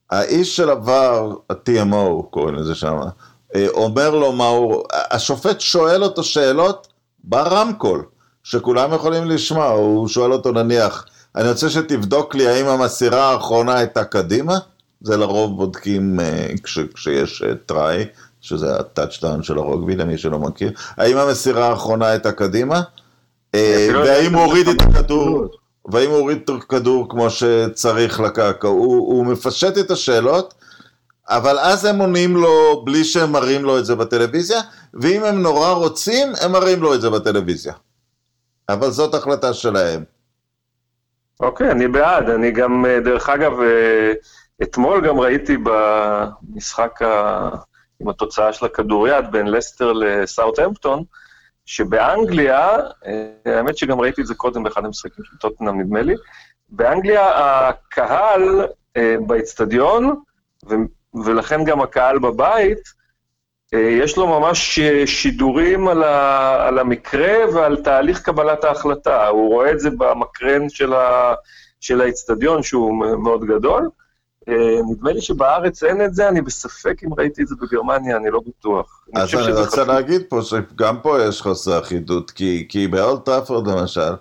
האיש 0.10 0.56
של 0.56 0.70
עבר, 0.70 1.34
ה-TMO 1.50 2.24
קוראים 2.30 2.56
לזה 2.56 2.76
שם, 2.76 2.98
אה, 3.56 3.68
אומר 3.70 4.10
לו 4.10 4.32
מה 4.32 4.48
הוא, 4.48 4.84
השופט 5.12 5.60
שואל 5.60 6.04
אותו 6.04 6.24
שאלות 6.24 6.88
ברמקול, 7.24 8.06
שכולם 8.44 8.94
יכולים 8.94 9.26
לשמוע, 9.26 9.66
הוא 9.66 10.08
שואל 10.08 10.34
אותו 10.34 10.52
נניח, 10.52 11.06
אני 11.36 11.50
רוצה 11.50 11.70
שתבדוק 11.70 12.36
לי 12.36 12.48
האם 12.48 12.68
המסירה 12.68 13.32
האחרונה 13.32 13.76
הייתה 13.78 14.04
קדימה, 14.04 14.58
זה 15.02 15.18
לרוב 15.18 15.58
בודקים 15.58 16.20
uh, 16.20 16.62
כש, 16.62 16.80
כשיש 16.94 17.42
uh, 17.42 17.56
טראי, 17.66 18.06
שזה 18.42 18.80
הטאצ'דאון 18.80 19.44
של 19.44 19.58
הרוגבי 19.58 19.96
למי 19.96 20.18
שלא 20.18 20.40
מכיר, 20.40 20.72
האם 20.98 21.18
המסירה 21.18 21.68
האחרונה 21.68 22.08
הייתה 22.08 22.32
קדימה, 22.32 22.82
uh, 23.56 23.60
והאם 23.94 24.34
הוא 24.34 24.44
הוריד 24.44 24.68
את 24.68 24.82
הכדור, 24.82 25.48
והאם 25.92 26.10
הוא 26.10 26.18
הוריד 26.18 26.40
את 26.44 26.50
הכדור 26.50 27.10
כמו 27.10 27.30
שצריך 27.30 28.20
לקרקע, 28.20 28.68
הוא, 28.68 29.14
הוא 29.14 29.26
מפשט 29.26 29.78
את 29.78 29.92
השאלות, 29.92 30.54
אבל 31.30 31.60
אז 31.60 31.86
הם 31.86 32.00
עונים 32.00 32.36
לו 32.36 32.82
בלי 32.86 33.04
שהם 33.04 33.32
מראים 33.32 33.64
לו 33.64 33.78
את 33.78 33.86
זה 33.86 33.96
בטלוויזיה, 33.96 34.62
ואם 34.94 35.24
הם 35.24 35.42
נורא 35.42 35.72
רוצים, 35.72 36.28
הם 36.42 36.52
מראים 36.52 36.82
לו 36.82 36.94
את 36.94 37.02
זה 37.02 37.10
בטלוויזיה. 37.10 37.74
אבל 38.70 38.90
זאת 38.90 39.14
החלטה 39.14 39.54
שלהם. 39.54 40.04
אוקיי, 41.40 41.68
okay, 41.68 41.72
אני 41.72 41.88
בעד. 41.88 42.30
אני 42.30 42.52
גם, 42.52 42.86
אה, 42.86 43.00
דרך 43.00 43.30
אגב, 43.30 43.52
אה, 43.60 44.14
אתמול 44.64 45.08
גם 45.08 45.20
ראיתי 45.20 45.58
במשחק 45.64 47.02
ה... 47.02 47.50
עם 48.02 48.10
התוצאה 48.10 48.54
של 48.54 48.66
הכדוריד 48.66 49.32
בין 49.32 49.48
לסטר 49.48 49.94
לסאוטהמפטון, 49.94 51.04
שבאנגליה, 51.66 52.78
אה, 53.06 53.32
האמת 53.46 53.78
שגם 53.78 54.00
ראיתי 54.00 54.22
את 54.22 54.28
זה 54.28 54.36
קודם 54.36 54.64
באחד 54.64 54.86
המשחקים 54.86 55.26
של 55.26 55.38
טוטנאם, 55.38 55.82
נדמה 55.82 56.02
לי, 56.02 56.16
באנגליה 56.70 57.30
הקהל 57.70 58.68
באצטדיון, 59.28 60.16
ולכן 61.26 61.64
גם 61.64 61.82
הקהל 61.82 62.20
בבית, 62.20 63.02
אה, 63.74 63.80
יש 63.80 64.18
לו 64.18 64.28
ממש 64.28 64.80
שידורים 65.06 65.88
על, 65.88 66.04
ה, 66.04 66.68
על 66.68 66.80
המקרה 66.80 67.54
ועל 67.54 67.84
תהליך 67.84 68.22
קבלת 68.22 68.64
ההחלטה. 68.64 69.28
הוא 69.28 69.50
רואה 69.50 69.72
את 69.72 69.80
זה 69.80 69.90
במקרן 69.98 70.70
של, 70.70 70.94
ה, 70.94 71.34
של 71.80 72.02
האיצטדיון, 72.02 72.64
שהוא 72.64 73.06
מאוד 73.24 73.46
גדול. 73.46 73.90
אה, 74.50 74.82
נדמה 74.92 75.12
לי 75.12 75.22
שבארץ 75.22 75.84
אין 75.84 76.06
את 76.06 76.16
זה, 76.16 76.30
אני 76.30 76.42
בספק 76.42 77.04
אם 77.04 77.14
ראיתי 77.18 77.44
את 77.44 77.48
זה 77.48 77.56
בגרמניה, 77.62 78.18
אני 78.18 78.30
לא 78.30 78.42
בטוח. 78.48 79.06
אז 79.16 79.34
אני, 79.34 79.44
אני 79.44 79.52
רוצה 79.52 79.68
חשוב. 79.68 79.88
להגיד 79.88 80.22
פה 80.30 80.42
שגם 80.42 81.00
פה 81.02 81.22
יש 81.22 81.42
חוסר 81.42 81.80
אחידות, 81.80 82.32
כי, 82.32 82.66
כי 82.70 82.88
באולד 82.88 83.26
טראפורד 83.26 83.68
למשל, 83.68 84.12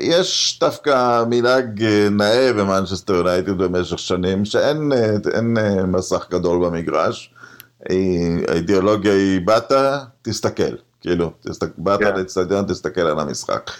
יש 0.00 0.58
דווקא 0.60 1.24
מנהג 1.30 1.82
אה, 1.84 2.08
נאה 2.10 2.52
במנצ'סטר 2.52 3.14
יונייטד 3.14 3.58
במשך 3.58 3.98
שנים, 3.98 4.44
שאין 4.44 4.92
אה, 4.92 5.16
אה, 5.34 5.86
מסך 5.86 6.26
גדול 6.30 6.66
במגרש. 6.66 7.34
האידיאולוגיה 8.48 9.12
היא 9.12 9.40
באת, 9.44 9.72
תסתכל. 10.22 10.76
כאילו, 11.00 11.30
תסתכל, 11.40 11.72
באת 11.78 12.00
yeah. 12.00 12.04
כן. 12.04 12.16
לאצטדיון, 12.16 12.64
תסתכל 12.64 13.00
על 13.00 13.20
המשחק. 13.20 13.70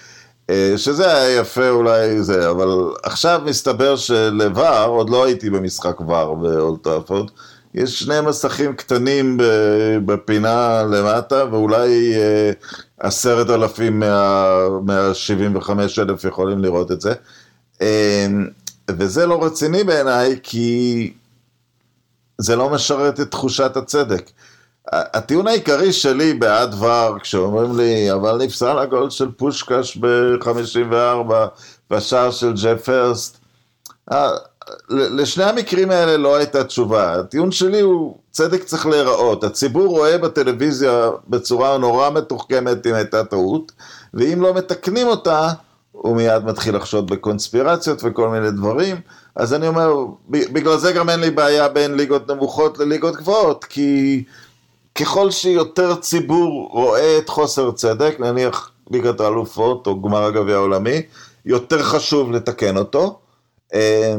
שזה 0.76 1.12
היה 1.12 1.40
יפה 1.40 1.68
אולי 1.68 2.22
זה, 2.22 2.50
אבל 2.50 2.68
עכשיו 3.02 3.42
מסתבר 3.44 3.96
שלבר, 3.96 4.84
עוד 4.88 5.10
לא 5.10 5.24
הייתי 5.24 5.50
במשחק 5.50 6.00
ור 6.00 6.36
באולטראפורד, 6.36 7.30
יש 7.74 8.00
שני 8.00 8.20
מסכים 8.20 8.72
קטנים 8.72 9.36
בפינה 10.06 10.82
למטה, 10.82 11.44
ואולי 11.50 12.14
עשרת 13.00 13.50
אלפים 13.50 14.00
מה-75 14.82 15.70
אלף 15.98 16.24
יכולים 16.24 16.58
לראות 16.58 16.92
את 16.92 17.00
זה. 17.00 17.12
אמ, 17.80 18.46
וזה 18.90 19.26
לא 19.26 19.44
רציני 19.44 19.84
בעיניי, 19.84 20.38
כי 20.42 21.12
זה 22.38 22.56
לא 22.56 22.70
משרת 22.70 23.20
את 23.20 23.30
תחושת 23.30 23.76
הצדק. 23.76 24.30
הטיעון 24.92 25.46
העיקרי 25.46 25.92
שלי 25.92 26.34
בעד 26.34 26.74
ור, 26.78 27.18
כשאומרים 27.18 27.76
לי, 27.76 28.12
אבל 28.12 28.36
נפסל 28.36 28.78
הגול 28.78 29.10
של 29.10 29.30
פושקש 29.30 29.96
ב-54 29.96 31.32
והשער 31.90 32.30
של 32.30 32.52
ג'ף 32.62 32.88
הרסט, 32.88 33.38
לשני 34.90 35.44
המקרים 35.44 35.90
האלה 35.90 36.16
לא 36.16 36.36
הייתה 36.36 36.64
תשובה. 36.64 37.14
הטיעון 37.14 37.52
שלי 37.52 37.80
הוא, 37.80 38.16
צדק 38.30 38.64
צריך 38.64 38.86
להיראות. 38.86 39.44
הציבור 39.44 39.86
רואה 39.86 40.18
בטלוויזיה 40.18 41.10
בצורה 41.28 41.78
נורא 41.78 42.10
מתוחכמת 42.10 42.86
אם 42.86 42.94
הייתה 42.94 43.24
טעות, 43.24 43.72
ואם 44.14 44.42
לא 44.42 44.54
מתקנים 44.54 45.06
אותה, 45.06 45.48
הוא 45.92 46.16
מיד 46.16 46.44
מתחיל 46.44 46.76
לחשוד 46.76 47.10
בקונספירציות 47.10 48.00
וכל 48.04 48.28
מיני 48.28 48.50
דברים. 48.50 48.96
אז 49.36 49.54
אני 49.54 49.68
אומר, 49.68 49.94
בגלל 50.28 50.78
זה 50.78 50.92
גם 50.92 51.10
אין 51.10 51.20
לי 51.20 51.30
בעיה 51.30 51.68
בין 51.68 51.96
ליגות 51.96 52.30
נמוכות 52.30 52.78
לליגות 52.78 53.16
גבוהות, 53.16 53.64
כי, 53.64 54.24
ככל 55.00 55.30
שיותר 55.30 55.94
ציבור 55.94 56.68
רואה 56.72 57.18
את 57.18 57.28
חוסר 57.28 57.70
צדק, 57.70 58.16
נניח 58.18 58.70
ליגת 58.90 59.20
האלופות 59.20 59.86
או 59.86 60.02
גמר 60.02 60.24
הגביע 60.24 60.54
העולמי, 60.54 61.02
יותר 61.44 61.82
חשוב 61.82 62.32
לתקן 62.32 62.76
אותו, 62.76 63.18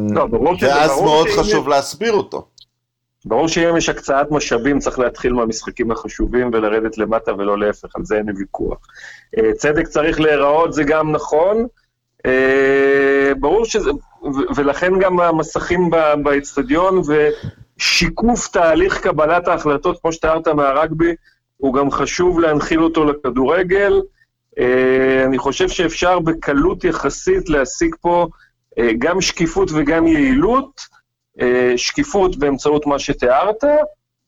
לא, 0.10 0.28
ואז 0.62 1.02
מאוד 1.02 1.28
חשוב 1.28 1.68
להסביר 1.68 2.14
אותו. 2.14 2.46
ברור 3.26 3.48
שאם 3.48 3.78
יש 3.78 3.90
הקצאת 3.90 4.32
משאבים, 4.32 4.80
צריך 4.80 5.00
להתחיל 5.00 5.34
מהמשחקים 5.34 5.92
החשובים 5.92 6.50
ולרדת 6.54 6.98
למטה 6.98 7.34
ולא 7.34 7.60
להפך, 7.60 7.96
על 7.96 8.06
זה 8.06 8.18
אין 8.18 8.26
לי 8.26 8.34
ויכוח. 8.38 8.78
אה, 9.38 9.54
צדק 9.54 9.88
צריך 9.88 10.20
להיראות, 10.20 10.74
זה 10.74 10.84
גם 10.84 11.12
נכון. 11.12 11.68
אה, 12.26 13.32
ברור 13.40 13.66
שזה, 13.66 13.92
ולכן 14.56 15.00
גם 15.00 15.20
המסכים 15.20 15.90
באצטדיון 16.24 17.02
ושיקוף 17.80 18.48
תהליך 18.48 19.02
קבלת 19.02 19.48
ההחלטות, 19.48 20.02
כמו 20.02 20.14
שתיארת 20.14 20.48
מהרגבי, 20.48 21.16
הוא 21.58 21.74
גם 21.74 21.92
חשוב 21.92 22.40
להנחיל 22.40 22.84
אותו 22.84 23.06
לכדורגל. 23.06 24.02
אה, 24.60 25.24
אני 25.26 25.38
חושב 25.38 25.70
שאפשר 25.70 26.20
בקלות 26.20 26.84
יחסית 26.84 27.50
להשיג 27.50 27.96
פה 28.02 28.28
גם 29.00 29.22
שקיפות 29.22 29.70
וגם 29.74 30.08
יעילות. 30.08 30.98
אה, 31.42 31.74
שקיפות 31.78 32.38
באמצעות 32.38 32.88
מה 32.88 33.00
שתיארת, 33.00 33.64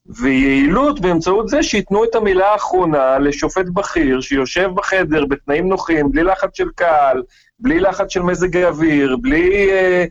ויעילות 0.06 1.00
באמצעות 1.00 1.50
זה 1.50 1.63
שייתנו 1.63 2.03
את 2.03 2.15
המילה 2.15 2.48
האחרונה 2.48 3.20
לשופט 3.20 3.65
בכיר 3.74 4.22
שיושב 4.22 4.70
בחדר 4.75 5.25
בתנאים 5.25 5.70
נוחים, 5.70 6.12
בלי 6.12 6.24
לחץ 6.24 6.58
של 6.58 6.70
קהל, 6.75 7.24
בלי 7.60 7.79
לחץ 7.79 8.13
של 8.13 8.22
מזג 8.22 8.58
האוויר, 8.58 9.18
בלי 9.22 9.70
אה, 9.72 9.74
אה, 9.74 10.06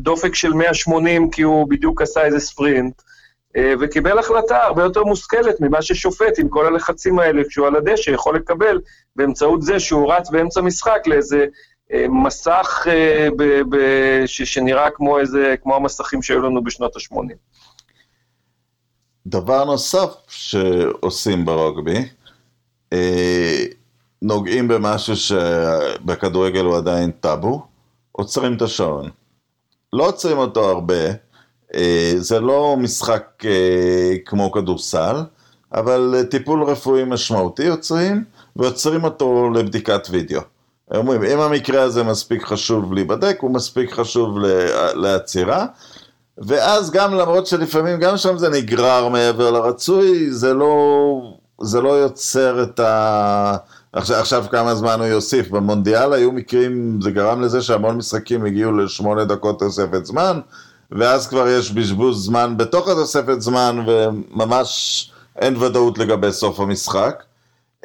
דופק 0.00 0.34
של 0.34 0.52
180 0.52 1.30
כי 1.30 1.42
הוא 1.42 1.70
בדיוק 1.70 2.02
עשה 2.02 2.24
איזה 2.24 2.40
ספרינט, 2.40 3.02
אה, 3.56 3.74
וקיבל 3.80 4.18
החלטה 4.18 4.62
הרבה 4.62 4.82
יותר 4.82 5.04
מושכלת 5.04 5.60
ממה 5.60 5.82
ששופט 5.82 6.38
עם 6.38 6.48
כל 6.48 6.66
הלחצים 6.66 7.18
האלה 7.18 7.42
כשהוא 7.48 7.66
על 7.66 7.76
הדשא 7.76 8.10
יכול 8.10 8.36
לקבל 8.36 8.80
באמצעות 9.16 9.62
זה 9.62 9.80
שהוא 9.80 10.12
רץ 10.12 10.30
באמצע 10.30 10.60
משחק 10.60 11.02
לאיזה 11.06 11.46
אה, 11.92 12.06
מסך 12.08 12.86
אה, 12.90 13.28
ב, 13.36 13.42
ב, 13.70 13.76
ש, 14.26 14.42
שנראה 14.42 14.90
כמו, 14.90 15.18
איזה, 15.18 15.54
כמו 15.62 15.76
המסכים 15.76 16.22
שהיו 16.22 16.40
לנו 16.40 16.64
בשנות 16.64 16.96
ה-80. 16.96 17.34
דבר 19.26 19.64
נוסף 19.64 20.14
שעושים 20.28 21.44
ברוגבי, 21.44 22.08
אה, 22.92 23.64
נוגעים 24.22 24.68
במשהו 24.68 25.16
שבכדורגל 25.16 26.64
הוא 26.64 26.76
עדיין 26.76 27.10
טאבו, 27.10 27.66
עוצרים 28.16 28.56
את 28.56 28.62
השעון. 28.62 29.10
לא 29.92 30.08
עוצרים 30.08 30.38
אותו 30.38 30.70
הרבה, 30.70 31.04
זה 32.18 32.40
לא 32.40 32.76
משחק 32.78 33.44
כמו 34.24 34.52
כדורסל, 34.52 35.16
אבל 35.74 36.24
טיפול 36.30 36.62
רפואי 36.62 37.04
משמעותי 37.04 37.68
עוצרים, 37.68 38.24
ועוצרים 38.56 39.04
אותו 39.04 39.50
לבדיקת 39.54 40.06
וידאו. 40.10 40.40
אומרים, 40.94 41.24
אם 41.24 41.40
המקרה 41.40 41.82
הזה 41.82 42.02
מספיק 42.02 42.44
חשוב 42.44 42.92
להיבדק, 42.92 43.38
הוא 43.40 43.50
מספיק 43.50 43.92
חשוב 43.92 44.38
לעצירה, 44.94 45.66
ואז 46.38 46.90
גם 46.90 47.14
למרות 47.14 47.46
שלפעמים 47.46 48.00
גם 48.00 48.16
שם 48.16 48.38
זה 48.38 48.48
נגרר 48.48 49.08
מעבר 49.08 49.50
לרצוי, 49.50 50.30
זה 50.30 50.54
לא, 50.54 51.20
זה 51.60 51.80
לא 51.80 51.88
יוצר 51.88 52.62
את 52.62 52.80
ה... 52.80 53.56
עכשיו, 53.96 54.16
עכשיו 54.16 54.44
כמה 54.50 54.74
זמן 54.74 55.00
הוא 55.00 55.06
יוסיף. 55.06 55.48
במונדיאל 55.48 56.12
היו 56.12 56.32
מקרים, 56.32 56.98
זה 57.02 57.10
גרם 57.10 57.42
לזה 57.42 57.62
שהמון 57.62 57.96
משחקים 57.96 58.44
הגיעו 58.44 58.72
לשמונה 58.72 59.24
דקות 59.24 59.58
תוספת 59.58 60.04
זמן, 60.04 60.40
ואז 60.90 61.28
כבר 61.28 61.48
יש 61.48 61.72
בזבוז 61.72 62.24
זמן 62.24 62.56
בתוך 62.56 62.88
התוספת 62.88 63.40
זמן, 63.40 63.84
וממש 63.86 65.10
אין 65.38 65.56
ודאות 65.56 65.98
לגבי 65.98 66.32
סוף 66.32 66.60
המשחק. 66.60 67.22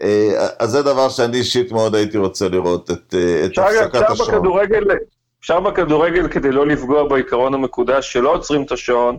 אה, 0.02 0.47
אז 0.60 0.71
זה 0.71 0.82
דבר 0.82 1.10
שאני 1.10 1.38
אישית 1.38 1.71
מאוד 1.71 1.95
הייתי 1.95 2.17
רוצה 2.17 2.50
לראות, 2.50 2.91
את, 2.91 3.15
אה, 3.17 3.45
את 3.45 3.58
הפסקת 3.58 4.10
השעון. 4.10 4.58
אפשר 5.39 5.60
בכדורגל, 5.60 6.28
כדי 6.28 6.52
לא 6.52 6.67
לפגוע 6.67 7.08
בעיקרון 7.08 7.54
המקודש 7.54 8.13
שלא 8.13 8.34
עוצרים 8.34 8.63
את 8.63 8.71
השעון, 8.71 9.17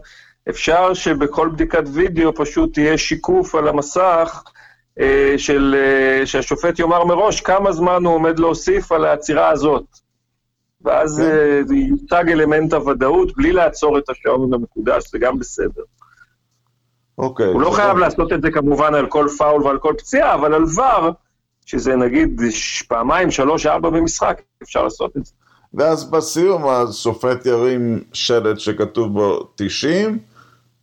אפשר 0.49 0.95
שבכל 0.95 1.49
בדיקת 1.49 1.85
וידאו 1.93 2.35
פשוט 2.35 2.73
תהיה 2.75 2.99
שיקוף 2.99 3.55
על 3.55 3.69
המסך 3.69 4.43
של, 5.37 5.75
שהשופט 6.25 6.79
יאמר 6.79 7.05
מראש 7.05 7.41
כמה 7.41 7.73
זמן 7.73 8.05
הוא 8.05 8.15
עומד 8.15 8.39
להוסיף 8.39 8.93
על 8.93 9.05
העצירה 9.05 9.49
הזאת. 9.49 9.85
ואז 10.85 11.23
כן. 11.69 11.75
יוצג 11.75 12.25
אלמנט 12.29 12.73
הוודאות 12.73 13.37
בלי 13.37 13.53
לעצור 13.53 13.99
את 13.99 14.11
השעון 14.11 14.55
המקודש, 14.55 15.11
זה 15.11 15.19
גם 15.19 15.39
בסדר. 15.39 15.83
אוקיי. 17.19 17.47
הוא 17.47 17.61
לא 17.61 17.71
חייב 17.71 17.99
לעשות 17.99 18.33
את 18.33 18.43
זה 18.43 18.51
כמובן 18.51 18.95
על 18.95 19.07
כל 19.07 19.27
פאול 19.39 19.63
ועל 19.63 19.79
כל 19.79 19.95
פציעה, 19.99 20.35
אבל 20.35 20.55
על 20.55 20.63
ור, 20.63 21.11
שזה 21.67 21.97
נגיד 21.97 22.41
פעמיים, 22.89 23.31
שלוש, 23.31 23.67
ארבע 23.67 23.91
במשחק, 23.91 24.43
אפשר 24.63 24.85
לעשות 24.85 25.17
את 25.17 25.25
זה. 25.25 25.33
ואז 25.75 26.11
בסיום 26.11 26.67
השופט 26.67 27.47
ירים 27.47 28.05
שלט 28.13 28.61
שכתוב 28.61 29.13
בו 29.13 29.49
90, 29.57 30.19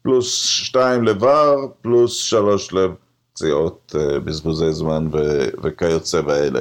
פלוס 0.04 0.46
2 0.46 1.04
לבר, 1.04 1.56
פלוס 1.82 2.18
3 2.18 2.74
לפציעות, 2.74 3.09
אה, 3.46 4.20
בזבוזי 4.20 4.72
זמן 4.72 5.08
ו- 5.12 5.50
וכיוצא 5.64 6.22
באלה. 6.22 6.60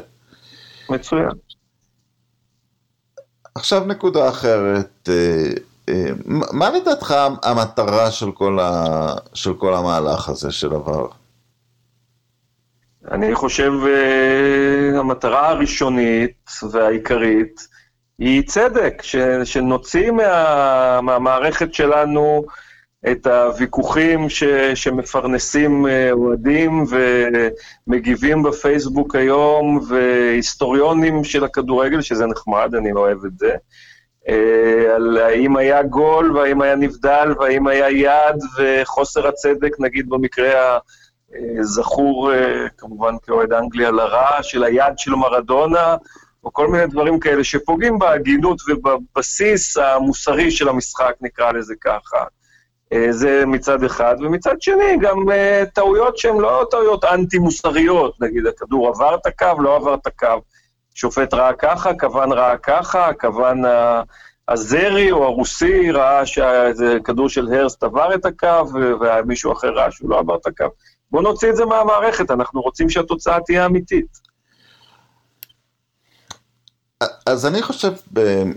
מצוין. 0.91 1.29
עכשיו 3.55 3.85
נקודה 3.87 4.29
אחרת, 4.29 5.09
אה, 5.09 5.53
מה 6.53 6.71
לדעתך 6.71 7.15
המטרה 7.43 8.11
של 8.11 8.33
כל, 8.33 8.59
ה... 8.61 9.15
של 9.35 9.55
כל 9.55 9.75
המהלך 9.75 10.29
הזה 10.29 10.53
של 10.53 10.75
עבר? 10.75 11.07
אני 13.11 13.35
חושב 13.35 13.73
המטרה 14.99 15.49
הראשונית 15.49 16.51
והעיקרית 16.71 17.69
היא 18.19 18.43
צדק, 18.47 19.03
ש, 19.03 19.17
שנוציא 19.45 20.11
מה, 20.11 21.01
מהמערכת 21.01 21.75
שלנו 21.75 22.45
את 23.07 23.27
הוויכוחים 23.27 24.29
ש, 24.29 24.45
שמפרנסים 24.75 25.87
uh, 25.87 25.89
אוהדים 26.13 26.85
ומגיבים 27.87 28.43
בפייסבוק 28.43 29.15
היום, 29.17 29.81
והיסטוריונים 29.89 31.25
של 31.25 31.45
הכדורגל, 31.45 32.01
שזה 32.01 32.27
נחמד, 32.27 32.75
אני 32.75 32.93
לא 32.93 33.01
אוהב 33.01 33.25
את 33.25 33.39
זה. 33.39 33.57
אה, 34.29 34.95
על 34.95 35.17
האם 35.17 35.57
היה 35.57 35.83
גול 35.83 36.37
והאם 36.37 36.63
היה 36.63 36.77
נבדל 36.77 37.35
והאם 37.39 37.67
היה 37.67 37.91
יד 37.91 38.37
וחוסר 38.59 39.27
הצדק, 39.27 39.81
נגיד 39.81 40.09
במקרה 40.09 40.79
הזכור, 41.59 42.33
אה, 42.33 42.69
כמובן 42.79 43.15
כאוהד 43.23 43.53
אנגליה 43.53 43.91
לרע, 43.91 44.43
של 44.43 44.65
היד 44.65 44.99
של 44.99 45.11
מרדונה, 45.11 45.97
או 46.45 46.53
כל 46.53 46.69
מיני 46.69 46.87
דברים 46.87 47.21
כאלה 47.21 47.45
שפוגעים 47.45 47.99
בהגינות 47.99 48.61
ובבסיס 48.69 49.77
המוסרי 49.77 50.51
של 50.51 50.69
המשחק, 50.69 51.13
נקרא 51.21 51.53
לזה 51.53 51.75
ככה. 51.81 52.25
אה, 52.93 53.07
זה 53.13 53.45
מצד 53.47 53.85
אחד, 53.85 54.17
ומצד 54.21 54.63
שני 54.63 54.97
גם 55.01 55.25
טעויות 55.75 56.19
שהן 56.19 56.39
לא 56.39 56.67
טעויות 56.71 57.05
אנטי-מוסריות, 57.05 58.21
נגיד 58.21 58.47
הכדור 58.47 58.89
עבר 58.89 59.15
את 59.15 59.27
הקו, 59.27 59.63
לא 59.63 59.77
עבר 59.77 59.95
את 59.95 60.07
הקו. 60.07 60.41
שופט 60.95 61.35
ראה 61.35 61.53
ככה, 61.53 61.95
כוון 61.95 62.33
ראה 62.33 62.57
ככה, 62.57 63.11
כוון 63.21 63.63
הזרי 64.49 65.13
או 65.13 65.25
הרוסי 65.25 65.91
ראה 65.91 66.27
שזה 66.27 66.97
כדור 67.05 67.29
של 67.29 67.55
הרסט 67.55 67.83
עבר 67.83 68.15
את 68.15 68.27
הקו, 68.27 68.65
ומישהו 69.01 69.53
אחר 69.53 69.69
ראה 69.69 69.91
שהוא 69.91 70.11
לא 70.11 70.19
עבר 70.19 70.37
את 70.37 70.47
הקו. 70.47 70.67
בואו 71.11 71.23
נוציא 71.23 71.51
את 71.51 71.57
זה 71.57 71.65
מהמערכת, 71.65 72.31
אנחנו 72.31 72.61
רוצים 72.61 72.91
שהתוצאה 72.91 73.39
תהיה 73.47 73.67
אמיתית. 73.67 74.28
אז 77.27 77.47
אני 77.47 77.63
חושב 77.63 77.93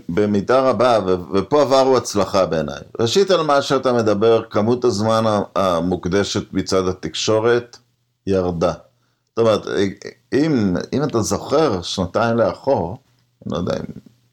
במידה 0.08 0.60
רבה, 0.60 0.98
ופה 1.34 1.62
עברו 1.62 1.96
הצלחה 1.96 2.46
בעיניי. 2.46 2.80
ראשית 3.00 3.30
על 3.30 3.42
מה 3.42 3.62
שאתה 3.62 3.92
מדבר, 3.92 4.42
כמות 4.50 4.84
הזמן 4.84 5.24
המוקדשת 5.56 6.52
מצד 6.52 6.88
התקשורת 6.88 7.76
ירדה. 8.26 8.72
זאת 9.28 9.38
אומרת, 9.38 9.66
אם, 10.32 10.76
אם 10.92 11.04
אתה 11.04 11.22
זוכר 11.22 11.82
שנתיים 11.82 12.36
לאחור, 12.36 12.98
אני 13.46 13.52
לא 13.52 13.58
יודע 13.58 13.76
אם 13.76 13.84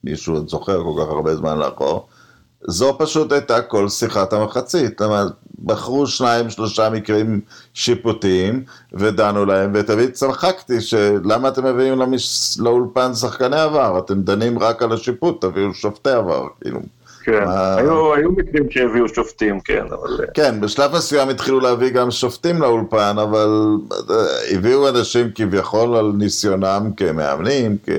מישהו 0.03 0.49
זוכר 0.49 0.83
כל 0.83 1.01
כך 1.03 1.09
הרבה 1.09 1.35
זמן 1.35 1.57
לאחור, 1.57 2.07
זו 2.67 2.95
פשוט 2.99 3.31
הייתה 3.31 3.61
כל 3.61 3.89
שיחת 3.89 4.33
המחצית. 4.33 5.01
אומרת, 5.01 5.31
בחרו 5.65 6.07
שניים, 6.07 6.49
שלושה 6.49 6.89
מקרים 6.89 7.41
שיפוטיים, 7.73 8.63
ודנו 8.93 9.45
להם, 9.45 9.71
ותמיד 9.73 10.11
צחקתי 10.11 10.81
שלמה 10.81 11.47
אתם 11.47 11.65
מביאים 11.65 11.99
למש... 11.99 12.57
לאולפן 12.59 13.13
שחקני 13.13 13.59
עבר, 13.59 13.99
אתם 13.99 14.21
דנים 14.21 14.59
רק 14.59 14.83
על 14.83 14.91
השיפוט, 14.91 15.45
תביאו 15.45 15.73
שופטי 15.73 16.09
עבר, 16.09 16.47
כאילו. 16.61 16.79
כן, 17.23 17.43
היו, 17.77 18.13
היו 18.13 18.31
מקרים 18.31 18.71
שהביאו 18.71 19.07
שופטים, 19.07 19.59
כן, 19.59 19.85
אבל... 19.89 20.25
כן, 20.33 20.61
בשלב 20.61 20.95
מסוים 20.95 21.29
התחילו 21.29 21.59
להביא 21.59 21.89
גם 21.89 22.11
שופטים 22.11 22.61
לאולפן, 22.61 23.15
אבל 23.21 23.77
אה, 24.09 24.15
הביאו 24.51 24.89
אנשים 24.89 25.31
כביכול 25.35 25.95
על 25.95 26.11
ניסיונם 26.17 26.91
כמאמנים, 26.97 27.77
כ... 27.85 27.89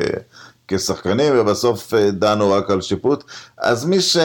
כשחקנים, 0.71 1.33
ובסוף 1.37 1.95
אה, 1.95 2.11
דנו 2.11 2.51
רק 2.51 2.71
על 2.71 2.81
שיפוט. 2.81 3.25
אז 3.59 3.85
מי 3.85 4.01
ש... 4.01 4.17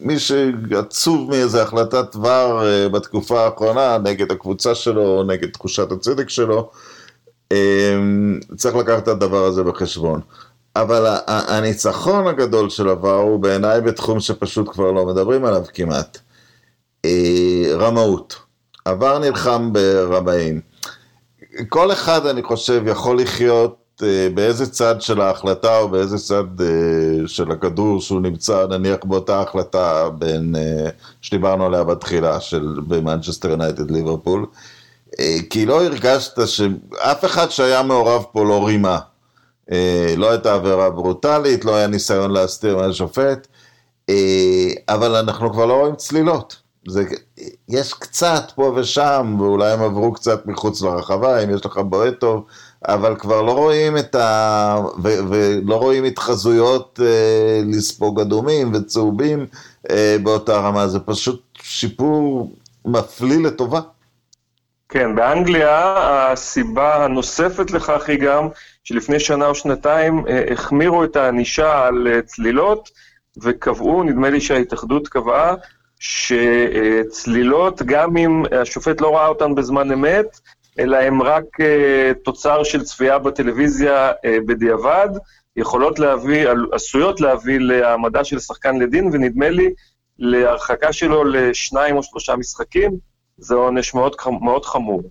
מי 0.00 0.18
שעצוב 0.18 1.30
מאיזה 1.30 1.62
החלטת 1.62 2.16
דבר 2.16 2.66
אה, 2.66 2.88
בתקופה 2.88 3.44
האחרונה 3.44 3.98
נגד 3.98 4.32
הקבוצה 4.32 4.74
שלו, 4.74 5.22
נגד 5.22 5.50
תחושת 5.50 5.92
הצדק 5.92 6.28
שלו, 6.28 6.70
צריך 8.56 8.76
לקחת 8.76 9.02
את 9.02 9.08
הדבר 9.08 9.44
הזה 9.44 9.62
בחשבון. 9.62 10.20
אבל 10.76 11.16
הניצחון 11.26 12.26
הגדול 12.26 12.70
של 12.70 12.88
עבר 12.88 13.14
הוא 13.14 13.40
בעיניי 13.40 13.80
בתחום 13.80 14.20
שפשוט 14.20 14.68
כבר 14.68 14.92
לא 14.92 15.06
מדברים 15.06 15.44
עליו 15.44 15.62
כמעט. 15.74 16.18
רמאות. 17.78 18.36
עבר 18.84 19.18
נלחם 19.18 19.72
ברמאים. 19.72 20.60
כל 21.68 21.92
אחד, 21.92 22.26
אני 22.26 22.42
חושב, 22.42 22.82
יכול 22.86 23.20
לחיות 23.20 23.76
אה, 23.76 23.85
באיזה 24.34 24.70
צד 24.70 25.00
של 25.00 25.20
ההחלטה 25.20 25.78
או 25.78 25.88
באיזה 25.88 26.18
צד 26.18 26.60
אה, 26.60 26.66
של 27.26 27.50
הכדור 27.50 28.00
שהוא 28.00 28.20
נמצא, 28.20 28.66
נניח 28.66 28.98
באותה 29.04 29.40
החלטה 29.40 30.10
בין, 30.10 30.56
אה, 30.56 30.88
שדיברנו 31.22 31.66
עליה 31.66 31.84
בתחילה, 31.84 32.40
של 32.40 32.80
במנצ'סטר 32.88 33.50
יונייטד 33.50 33.90
ליברפול, 33.90 34.46
כי 35.50 35.66
לא 35.66 35.84
הרגשת 35.84 36.46
שאף 36.46 37.24
אחד 37.24 37.50
שהיה 37.50 37.82
מעורב 37.82 38.24
פה 38.32 38.44
לא 38.44 38.66
רימה. 38.66 38.98
לא 40.16 40.30
הייתה 40.30 40.54
עבירה 40.54 40.90
ברוטלית, 40.90 41.64
לא 41.64 41.76
היה 41.76 41.86
ניסיון 41.86 42.30
להסתיר 42.30 42.76
מהשופט, 42.76 43.46
אבל 44.88 45.14
אנחנו 45.14 45.52
כבר 45.52 45.66
לא 45.66 45.74
רואים 45.74 45.96
צלילות. 45.96 46.56
זה, 46.88 47.04
יש 47.68 47.92
קצת 47.92 48.52
פה 48.54 48.72
ושם, 48.76 49.36
ואולי 49.38 49.72
הם 49.72 49.82
עברו 49.82 50.12
קצת 50.12 50.46
מחוץ 50.46 50.82
לרחבה, 50.82 51.44
אם 51.44 51.54
יש 51.54 51.66
לך 51.66 51.78
בועט 51.78 52.14
טוב, 52.20 52.44
אבל 52.86 53.16
כבר 53.18 53.42
לא 53.42 53.52
רואים 53.52 53.98
את 53.98 54.14
ה... 54.14 54.76
ו, 55.02 55.08
ולא 55.28 55.76
רואים 55.76 56.04
התחזויות 56.04 57.00
אה, 57.02 57.60
לספוג 57.64 58.20
אדומים 58.20 58.74
וצהובים 58.74 59.46
אה, 59.90 60.16
באותה 60.22 60.56
רמה, 60.56 60.88
זה 60.88 61.00
פשוט 61.00 61.42
שיפור 61.62 62.52
מפליא 62.84 63.38
לטובה. 63.38 63.80
כן, 64.88 65.14
באנגליה 65.14 65.94
הסיבה 66.32 67.04
הנוספת 67.04 67.70
לכך 67.70 68.08
היא 68.08 68.18
גם 68.18 68.48
שלפני 68.84 69.20
שנה 69.20 69.46
או 69.46 69.54
שנתיים 69.54 70.24
אה, 70.28 70.44
החמירו 70.52 71.04
את 71.04 71.16
הענישה 71.16 71.86
על 71.86 72.08
אה, 72.08 72.22
צלילות 72.22 72.90
וקבעו, 73.42 74.02
נדמה 74.02 74.30
לי 74.30 74.40
שההתאחדות 74.40 75.08
קבעה, 75.08 75.54
שצלילות, 75.98 77.82
גם 77.82 78.16
אם 78.16 78.42
השופט 78.60 79.00
לא 79.00 79.16
ראה 79.16 79.26
אותן 79.26 79.54
בזמן 79.54 79.92
אמת, 79.92 80.40
אלא 80.78 80.96
הן 80.96 81.20
רק 81.20 81.60
uh, 81.60 81.64
תוצר 82.24 82.64
של 82.64 82.82
צפייה 82.82 83.18
בטלוויזיה 83.18 84.10
uh, 84.10 84.14
בדיעבד, 84.46 85.08
יכולות 85.56 85.98
להביא, 85.98 86.48
עשויות 86.72 87.20
להביא 87.20 87.58
להעמדה 87.58 88.24
של 88.24 88.38
שחקן 88.38 88.76
לדין, 88.78 89.10
ונדמה 89.12 89.48
לי 89.48 89.70
להרחקה 90.18 90.92
שלו 90.92 91.24
לשניים 91.24 91.96
או 91.96 92.02
שלושה 92.02 92.36
משחקים, 92.36 92.90
זה 93.38 93.54
עונש 93.54 93.94
מאוד, 93.94 94.16
מאוד 94.40 94.64
חמור. 94.64 95.10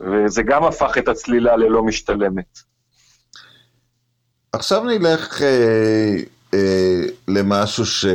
וזה 0.00 0.42
גם 0.42 0.64
הפך 0.64 0.98
את 0.98 1.08
הצלילה 1.08 1.56
ללא 1.56 1.82
משתלמת. 1.82 2.58
עכשיו 4.52 4.84
נלך 4.84 5.42
אה, 5.42 5.48
אה, 5.48 6.16
למשהו 7.28 7.86
ש, 7.86 8.06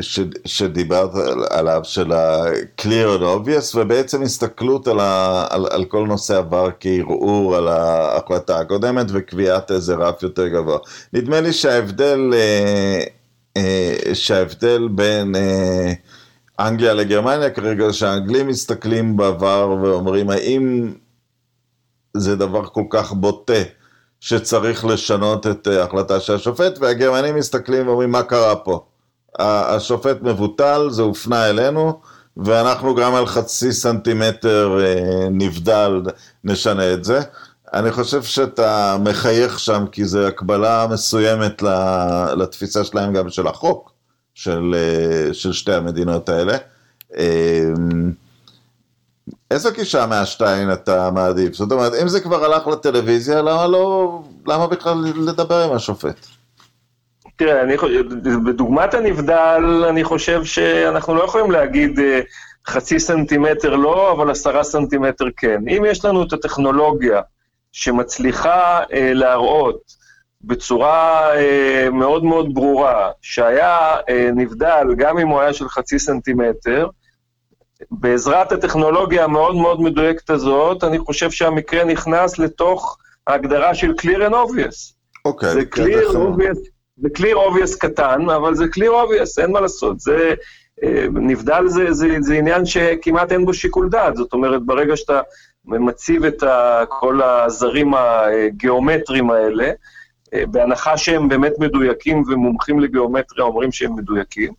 ש, 0.00 0.20
שדיברת 0.44 1.10
עליו, 1.50 1.80
של 1.84 2.12
ה-clear 2.12 3.18
and 3.18 3.22
obvious, 3.22 3.76
ובעצם 3.76 4.22
הסתכלות 4.22 4.88
על, 4.88 5.00
ה, 5.00 5.46
על, 5.50 5.66
על 5.70 5.84
כל 5.84 6.06
נושא 6.06 6.38
עבר 6.38 6.68
כערעור 6.80 7.56
על 7.56 7.68
ההחלטה 7.68 8.58
הקודמת 8.58 9.06
וקביעת 9.08 9.70
איזה 9.70 9.94
רף 9.94 10.22
יותר 10.22 10.48
גבוה. 10.48 10.78
נדמה 11.12 11.40
לי 11.40 11.52
שההבדל, 11.52 12.30
אה, 12.34 13.04
אה, 13.56 14.14
שההבדל 14.14 14.88
בין 14.90 15.34
אנגליה 16.60 16.94
לגרמניה 16.94 17.50
כרגע, 17.50 17.92
שהאנגלים 17.92 18.46
מסתכלים 18.46 19.16
בעבר 19.16 19.76
ואומרים 19.82 20.30
האם 20.30 20.92
זה 22.16 22.36
דבר 22.36 22.64
כל 22.66 22.84
כך 22.90 23.12
בוטה. 23.12 23.62
שצריך 24.24 24.84
לשנות 24.84 25.46
את 25.46 25.66
ההחלטה 25.66 26.20
של 26.20 26.34
השופט, 26.34 26.78
והגרמנים 26.80 27.36
מסתכלים 27.36 27.88
ואומרים 27.88 28.12
מה 28.12 28.22
קרה 28.22 28.56
פה. 28.56 28.84
השופט 29.38 30.22
מבוטל, 30.22 30.88
זה 30.90 31.02
הופנה 31.02 31.50
אלינו, 31.50 32.00
ואנחנו 32.36 32.94
גם 32.94 33.14
על 33.14 33.26
חצי 33.26 33.72
סנטימטר 33.72 34.78
אה, 34.80 35.28
נבדל 35.30 36.02
נשנה 36.44 36.92
את 36.92 37.04
זה. 37.04 37.20
אני 37.74 37.92
חושב 37.92 38.22
שאתה 38.22 38.96
מחייך 39.00 39.58
שם 39.58 39.84
כי 39.92 40.04
זו 40.04 40.26
הקבלה 40.26 40.86
מסוימת 40.90 41.62
לתפיסה 42.36 42.84
שלהם 42.84 43.12
גם 43.12 43.28
של 43.28 43.46
החוק 43.46 43.92
של, 44.34 44.74
אה, 44.74 45.34
של 45.34 45.52
שתי 45.52 45.72
המדינות 45.72 46.28
האלה. 46.28 46.56
איזו 49.54 49.70
גישה 49.72 50.06
מהשתיים 50.06 50.72
אתה 50.72 51.10
מעדיף? 51.10 51.54
זאת 51.54 51.72
אומרת, 51.72 51.92
אם 52.02 52.08
זה 52.08 52.20
כבר 52.20 52.44
הלך 52.44 52.66
לטלוויזיה, 52.66 53.42
למה 53.42 53.66
לא, 53.66 54.22
למה 54.46 54.66
בכלל 54.66 54.94
לדבר 55.16 55.62
עם 55.62 55.72
השופט? 55.72 56.26
תראה, 57.36 57.62
אני 57.62 57.78
חושב, 57.78 58.02
בדוגמת 58.44 58.94
הנבדל, 58.94 59.84
אני 59.88 60.04
חושב 60.04 60.44
שאנחנו 60.44 61.14
לא 61.14 61.24
יכולים 61.24 61.50
להגיד 61.50 61.98
אה, 61.98 62.20
חצי 62.66 63.00
סנטימטר 63.00 63.76
לא, 63.76 64.12
אבל 64.12 64.30
עשרה 64.30 64.64
סנטימטר 64.64 65.24
כן. 65.36 65.62
אם 65.68 65.84
יש 65.88 66.04
לנו 66.04 66.22
את 66.22 66.32
הטכנולוגיה 66.32 67.20
שמצליחה 67.72 68.82
אה, 68.92 69.14
להראות 69.14 69.80
בצורה 70.44 71.30
אה, 71.36 71.88
מאוד 71.92 72.24
מאוד 72.24 72.54
ברורה 72.54 73.10
שהיה 73.22 73.96
אה, 74.08 74.30
נבדל, 74.34 74.86
גם 74.96 75.18
אם 75.18 75.28
הוא 75.28 75.40
היה 75.40 75.52
של 75.52 75.68
חצי 75.68 75.98
סנטימטר, 75.98 76.88
בעזרת 77.90 78.52
הטכנולוגיה 78.52 79.24
המאוד 79.24 79.56
מאוד 79.56 79.80
מדויקת 79.80 80.30
הזאת, 80.30 80.84
אני 80.84 80.98
חושב 80.98 81.30
שהמקרה 81.30 81.84
נכנס 81.84 82.38
לתוך 82.38 82.98
ההגדרה 83.26 83.74
של 83.74 83.92
clear 84.00 84.30
and 84.30 84.32
obvious. 84.32 84.94
אוקיי. 85.24 85.52
זה 85.52 85.60
clear 85.74 86.12
obvious, 86.12 86.58
זה 86.96 87.08
clear 87.18 87.36
obvious 87.36 87.78
קטן, 87.78 88.30
אבל 88.30 88.54
זה 88.54 88.64
clear 88.64 88.90
obvious, 88.90 89.42
אין 89.42 89.52
מה 89.52 89.60
לעשות. 89.60 90.00
זה, 90.00 90.34
אה, 90.82 91.06
נבדל 91.12 91.66
זה, 91.66 91.92
זה, 91.92 92.08
זה 92.20 92.34
עניין 92.34 92.66
שכמעט 92.66 93.32
אין 93.32 93.44
בו 93.44 93.54
שיקול 93.54 93.88
דעת. 93.88 94.16
זאת 94.16 94.32
אומרת, 94.32 94.62
ברגע 94.62 94.96
שאתה 94.96 95.20
מציב 95.64 96.24
את 96.24 96.42
כל 96.88 97.22
הזרים 97.22 97.94
הגיאומטריים 97.94 99.30
האלה, 99.30 99.70
אה, 100.34 100.46
בהנחה 100.46 100.96
שהם 100.96 101.28
באמת 101.28 101.52
מדויקים 101.58 102.22
ומומחים 102.28 102.80
לגיאומטריה 102.80 103.44
אומרים 103.44 103.72
שהם 103.72 103.96
מדויקים, 103.96 104.52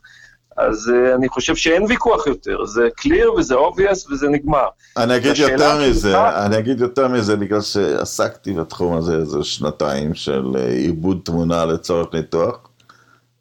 אז 0.57 0.91
uh, 0.93 1.15
אני 1.15 1.29
חושב 1.29 1.55
שאין 1.55 1.83
ויכוח 1.83 2.27
יותר, 2.27 2.65
זה 2.65 2.87
clear 3.01 3.39
וזה 3.39 3.55
obvious 3.55 4.11
וזה 4.11 4.29
נגמר. 4.29 4.67
אני 4.97 5.15
אגיד 5.15 5.37
יותר 5.37 5.79
מזה, 5.81 6.11
שלך... 6.11 6.33
אני 6.45 6.59
אגיד 6.59 6.81
יותר 6.81 7.07
מזה 7.07 7.35
בגלל 7.35 7.61
שעסקתי 7.61 8.53
בתחום 8.53 8.97
הזה 8.97 9.15
איזה 9.15 9.43
שנתיים 9.43 10.13
של 10.13 10.51
אה, 10.55 10.67
עיבוד 10.67 11.19
תמונה 11.23 11.65
לצורך 11.65 12.07
ניתוח. 12.13 12.57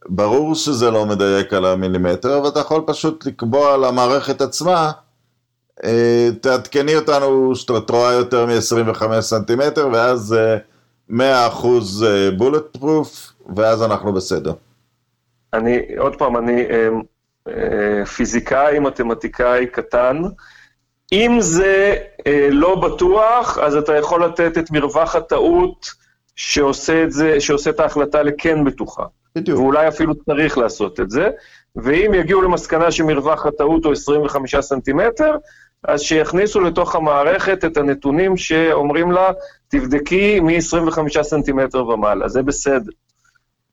ברור 0.08 0.54
שזה 0.54 0.90
לא 0.90 1.06
מדייק 1.06 1.52
על 1.52 1.64
המילימטר, 1.64 2.38
אבל 2.38 2.48
אתה 2.48 2.60
יכול 2.60 2.82
פשוט 2.86 3.26
לקבוע 3.26 3.74
על 3.74 3.84
המערכת 3.84 4.40
עצמה, 4.40 4.92
אה, 5.84 6.28
תעדכני 6.40 6.96
אותנו 6.96 7.56
שאתה 7.56 7.92
רואה 7.92 8.12
יותר 8.12 8.46
מ-25 8.46 9.20
סנטימטר, 9.20 9.88
ואז 9.92 10.36
100% 11.10 11.14
בולט 12.36 12.76
פרוף, 12.76 13.32
ואז 13.56 13.82
אנחנו 13.82 14.12
בסדר. 14.12 14.52
אני, 15.54 15.78
עוד 15.98 16.16
פעם, 16.16 16.36
אני 16.36 16.66
אה, 16.70 16.88
אה, 17.48 18.06
פיזיקאי, 18.06 18.78
מתמטיקאי 18.78 19.66
קטן. 19.66 20.22
אם 21.12 21.36
זה 21.40 21.96
אה, 22.26 22.48
לא 22.50 22.74
בטוח, 22.74 23.58
אז 23.58 23.76
אתה 23.76 23.96
יכול 23.96 24.24
לתת 24.24 24.58
את 24.58 24.70
מרווח 24.70 25.16
הטעות 25.16 25.86
שעושה 26.36 27.04
את 27.04 27.12
זה, 27.12 27.40
שעושה 27.40 27.70
את 27.70 27.80
ההחלטה 27.80 28.22
לכן 28.22 28.64
בטוחה. 28.64 29.04
בדיוק. 29.36 29.58
ואולי 29.58 29.88
אפילו 29.88 30.14
צריך 30.14 30.58
לעשות 30.58 31.00
את 31.00 31.10
זה. 31.10 31.30
ואם 31.76 32.14
יגיעו 32.14 32.42
למסקנה 32.42 32.90
שמרווח 32.90 33.46
הטעות 33.46 33.84
הוא 33.84 33.92
25 33.92 34.56
סנטימטר, 34.56 35.36
אז 35.84 36.00
שיכניסו 36.00 36.60
לתוך 36.60 36.94
המערכת 36.94 37.64
את 37.64 37.76
הנתונים 37.76 38.36
שאומרים 38.36 39.12
לה, 39.12 39.30
תבדקי 39.68 40.40
מ-25 40.40 41.22
סנטימטר 41.22 41.88
ומעלה, 41.88 42.28
זה 42.28 42.42
בסדר. 42.42 42.90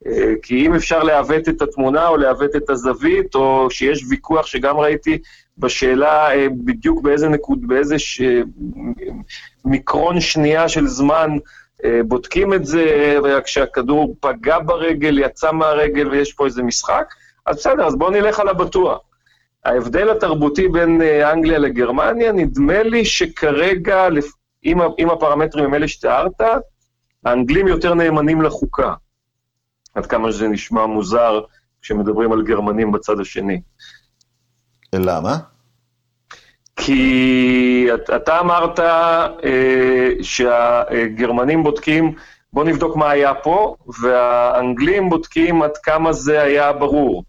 אה, 0.08 0.34
כי 0.42 0.66
אם 0.66 0.76
אפשר 0.76 1.04
לעוות 1.04 1.50
את 1.50 1.62
התמונה 1.62 2.08
או 2.08 2.18
לעוות 2.18 2.56
את 2.56 2.70
הזווית, 2.70 3.36
או 3.36 3.68
שיש 3.70 4.04
ויכוח 4.10 4.46
שגם 4.46 4.78
ראיתי 4.78 5.18
בשאלה 5.58 6.32
אה, 6.32 6.48
בדיוק 6.66 7.02
באיזה 7.02 7.30
נקוד, 7.30 7.68
באיזה 7.68 8.00
ש... 8.00 8.22
מיקרון 9.66 10.20
שנייה 10.20 10.70
של 10.70 10.88
זמן 10.88 11.38
אה, 11.86 12.00
בודקים 12.08 12.54
את 12.54 12.66
זה, 12.66 13.16
כשהכדור 13.46 14.16
פגע 14.20 14.60
ברגל, 14.60 15.20
יצא 15.20 15.52
מהרגל 15.52 16.08
ויש 16.08 16.34
פה 16.34 16.46
איזה 16.46 16.64
משחק, 16.64 17.14
אז 17.46 17.56
בסדר, 17.56 17.88
אז 17.88 17.96
בואו 17.96 18.10
נלך 18.10 18.40
על 18.40 18.48
הבטוח. 18.48 19.00
ההבדל 19.66 20.10
התרבותי 20.10 20.68
בין 20.68 21.02
אנגליה 21.02 21.60
לגרמניה, 21.60 22.32
נדמה 22.32 22.84
לי 22.84 23.06
שכרגע, 23.06 24.08
אם 25.00 25.10
הפרמטרים 25.10 25.66
הם 25.66 25.74
אלה 25.74 25.88
שתיארת, 25.88 26.42
האנגלים 27.26 27.68
יותר 27.68 27.94
נאמנים 27.94 28.42
לחוקה. 28.42 28.94
עד 29.96 30.06
כמה 30.06 30.32
שזה 30.32 30.48
נשמע 30.48 30.86
מוזר 30.86 31.42
כשמדברים 31.82 32.32
על 32.32 32.44
גרמנים 32.44 32.92
בצד 32.92 33.20
השני. 33.20 33.62
למה? 34.96 35.38
כי 36.76 37.88
אתה 38.16 38.40
אמרת 38.40 38.80
אה, 38.80 39.28
שהגרמנים 40.22 41.64
בודקים, 41.64 42.14
בוא 42.54 42.64
נבדוק 42.64 42.96
מה 42.96 43.10
היה 43.10 43.34
פה, 43.34 43.76
והאנגלים 44.02 45.10
בודקים 45.10 45.62
עד 45.62 45.78
כמה 45.78 46.14
זה 46.14 46.42
היה 46.42 46.74
ברור. 46.74 47.24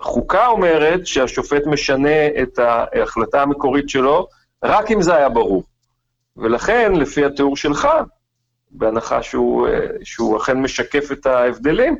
החוקה 0.00 0.46
אומרת 0.46 1.06
שהשופט 1.06 1.66
משנה 1.66 2.26
את 2.42 2.58
ההחלטה 2.58 3.42
המקורית 3.42 3.88
שלו 3.88 4.26
רק 4.64 4.90
אם 4.90 5.02
זה 5.02 5.16
היה 5.16 5.28
ברור. 5.28 5.64
ולכן, 6.36 6.92
לפי 6.94 7.24
התיאור 7.24 7.56
שלך, 7.56 7.88
בהנחה 8.70 9.22
שהוא, 9.22 9.68
אה, 9.68 9.86
שהוא 10.02 10.36
אכן 10.36 10.62
משקף 10.62 11.12
את 11.12 11.26
ההבדלים, 11.26 11.96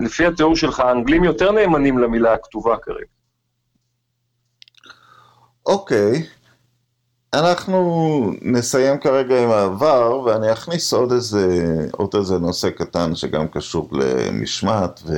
לפי 0.00 0.26
התיאור 0.26 0.56
שלך, 0.56 0.80
האנגלים 0.80 1.24
יותר 1.24 1.52
נאמנים 1.52 1.98
למילה 1.98 2.32
הכתובה 2.32 2.76
כרגע. 2.76 3.06
אוקיי, 5.66 6.22
אנחנו 7.34 8.30
נסיים 8.42 8.98
כרגע 8.98 9.42
עם 9.42 9.50
העבר, 9.50 10.20
ואני 10.20 10.52
אכניס 10.52 10.92
עוד 10.92 11.12
איזה, 11.12 11.46
עוד 11.92 12.14
איזה 12.16 12.38
נושא 12.38 12.70
קטן 12.70 13.14
שגם 13.14 13.48
קשור 13.48 13.88
למשמעת 13.92 15.00
ו, 15.06 15.12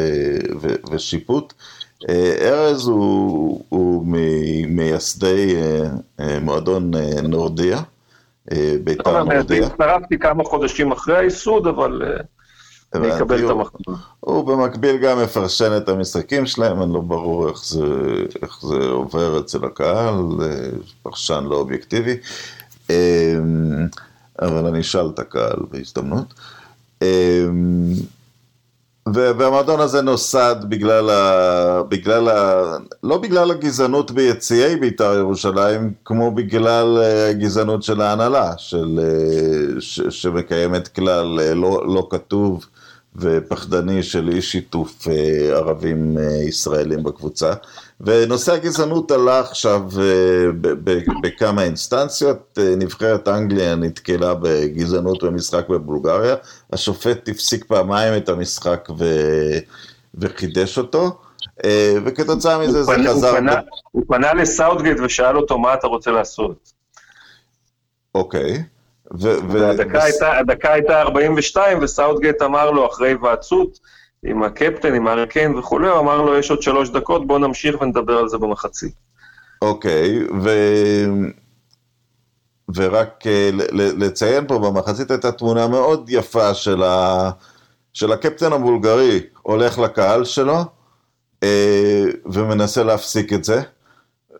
ו, 0.60 0.68
ושיפוט. 0.90 1.52
אה, 2.08 2.34
ארז 2.40 2.86
הוא, 2.86 3.64
הוא 3.68 4.04
ממייסדי 4.06 5.56
אה, 5.56 5.88
אה, 6.20 6.40
מועדון 6.40 6.90
נורדיה, 7.22 7.82
בית"ר 8.84 9.24
נורדיה. 9.24 9.66
הצטרפתי 9.66 10.18
כמה 10.18 10.44
חודשים 10.44 10.92
אחרי 10.92 11.16
הייסוד, 11.16 11.66
אבל... 11.66 12.02
אני 12.94 13.16
אקבל 13.16 13.44
את 13.44 13.50
המחמאה. 13.50 13.98
הוא 14.20 14.44
במקביל 14.46 14.96
גם 14.96 15.22
מפרשן 15.22 15.76
את 15.76 15.88
המשחקים 15.88 16.46
שלהם, 16.46 16.82
אני 16.82 16.92
לא 16.92 17.00
ברור 17.00 17.48
איך 17.48 17.64
זה, 17.64 17.84
איך 18.42 18.58
זה 18.62 18.76
עובר 18.76 19.40
אצל 19.40 19.64
הקהל, 19.64 20.14
פרשן 21.02 21.44
לא 21.44 21.56
אובייקטיבי, 21.56 22.16
אמ, 22.90 22.94
אבל 24.42 24.66
אני 24.66 24.80
אשאל 24.80 25.08
את 25.14 25.18
הקהל 25.18 25.58
בהזדמנות. 25.70 26.34
והמועדון 29.14 29.80
הזה 29.80 30.02
נוסד 30.02 30.56
בגלל 30.68 31.10
ה... 31.10 31.82
בגלל 31.88 32.28
ה... 32.28 32.62
לא 33.02 33.18
בגלל 33.18 33.50
הגזענות 33.50 34.10
ביציעי 34.10 34.76
בית"ר 34.76 35.14
ירושלים, 35.18 35.92
כמו 36.04 36.30
בגלל 36.30 36.98
אה, 36.98 37.28
הגזענות 37.30 37.82
של 37.82 38.00
ההנהלה, 38.00 38.52
של... 38.56 39.00
אה, 39.02 39.80
ש... 39.80 40.00
שמקיימת 40.10 40.88
כלל 40.88 41.40
אה, 41.40 41.54
לא, 41.54 41.94
לא 41.94 42.06
כתוב 42.10 42.66
ופחדני 43.16 44.02
של 44.02 44.28
אי 44.28 44.42
שיתוף 44.42 45.08
ערבים 45.52 46.16
ישראלים 46.48 47.02
בקבוצה. 47.02 47.52
ונושא 48.00 48.52
הגזענות 48.52 49.10
עלה 49.10 49.40
עכשיו 49.40 49.82
אה, 50.00 50.46
בכמה 51.22 51.62
אינסטנציות, 51.62 52.58
נבחרת 52.76 53.28
אנגליה 53.28 53.74
נתקלה 53.74 54.34
בגזענות 54.34 55.24
במשחק 55.24 55.68
בבולגריה, 55.68 56.34
השופט 56.72 57.28
הפסיק 57.28 57.64
פעמיים 57.64 58.16
את 58.16 58.28
המשחק 58.28 58.88
ו... 58.98 59.04
וחידש 60.14 60.78
אותו. 60.78 61.18
וכתוצאה 62.04 62.58
מזה 62.58 62.82
זה 62.82 62.92
פנה, 62.92 63.10
חזר... 63.10 63.28
הוא 63.28 63.38
פנה, 63.38 63.60
הוא 63.90 64.04
פנה 64.08 64.34
לסאוטגייט 64.34 65.00
ושאל 65.00 65.36
אותו 65.36 65.58
מה 65.58 65.74
אתה 65.74 65.86
רוצה 65.86 66.10
לעשות. 66.10 66.72
אוקיי. 68.14 68.62
והדקה 69.10 70.02
הייתה, 70.02 70.38
הדקה 70.38 70.72
הייתה 70.72 71.00
42, 71.00 71.78
וסאוטגייט 71.82 72.42
אמר 72.42 72.70
לו, 72.70 72.86
אחרי 72.86 73.08
היוועצות 73.08 73.78
עם 74.24 74.42
הקפטן, 74.42 74.94
עם 74.94 75.06
הארי 75.08 75.26
קיין 75.26 75.54
וכולי, 75.54 75.88
הוא 75.88 75.98
אמר 75.98 76.22
לו, 76.22 76.38
יש 76.38 76.50
עוד 76.50 76.62
שלוש 76.62 76.90
דקות, 76.90 77.26
בוא 77.26 77.38
נמשיך 77.38 77.80
ונדבר 77.80 78.18
על 78.18 78.28
זה 78.28 78.38
במחצית. 78.38 78.94
אוקיי, 79.62 80.24
ו... 80.42 80.50
ורק 82.74 83.26
אה, 83.26 83.50
לציין 83.72 84.46
פה, 84.46 84.58
במחצית 84.58 85.10
הייתה 85.10 85.32
תמונה 85.32 85.68
מאוד 85.68 86.06
יפה 86.08 86.54
של, 86.54 86.82
ה... 86.82 87.30
של 87.92 88.12
הקפטן 88.12 88.52
הבולגרי 88.52 89.20
הולך 89.42 89.78
לקהל 89.78 90.24
שלו, 90.24 90.58
אה, 91.42 92.04
ומנסה 92.26 92.82
להפסיק 92.82 93.32
את 93.32 93.44
זה. 93.44 93.62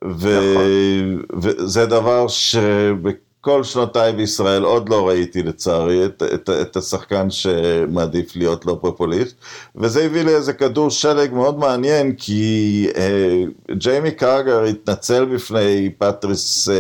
ו... 0.05 0.29
נכון. 0.29 1.41
וזה 1.43 1.87
דבר 1.87 2.29
שבק... 2.29 3.17
כל 3.49 3.65
שנותיי 3.65 4.13
בישראל 4.13 4.63
עוד 4.63 4.89
לא 4.89 5.09
ראיתי 5.09 5.43
לצערי 5.43 6.05
את, 6.05 6.23
את, 6.35 6.51
את 6.51 6.77
השחקן 6.77 7.31
שמעדיף 7.31 8.37
להיות 8.37 8.67
לא 8.67 8.79
פופוליסט 8.81 9.37
וזה 9.77 10.05
הביא 10.05 10.23
לי 10.23 10.35
איזה 10.35 10.53
כדור 10.53 10.91
שלג 10.91 11.33
מאוד 11.33 11.59
מעניין 11.59 12.15
כי 12.15 12.87
אה, 12.97 13.43
ג'יימי 13.73 14.11
קארגר 14.11 14.63
התנצל 14.63 15.25
בפני 15.25 15.91
פטריס 15.99 16.69
אה, 16.69 16.75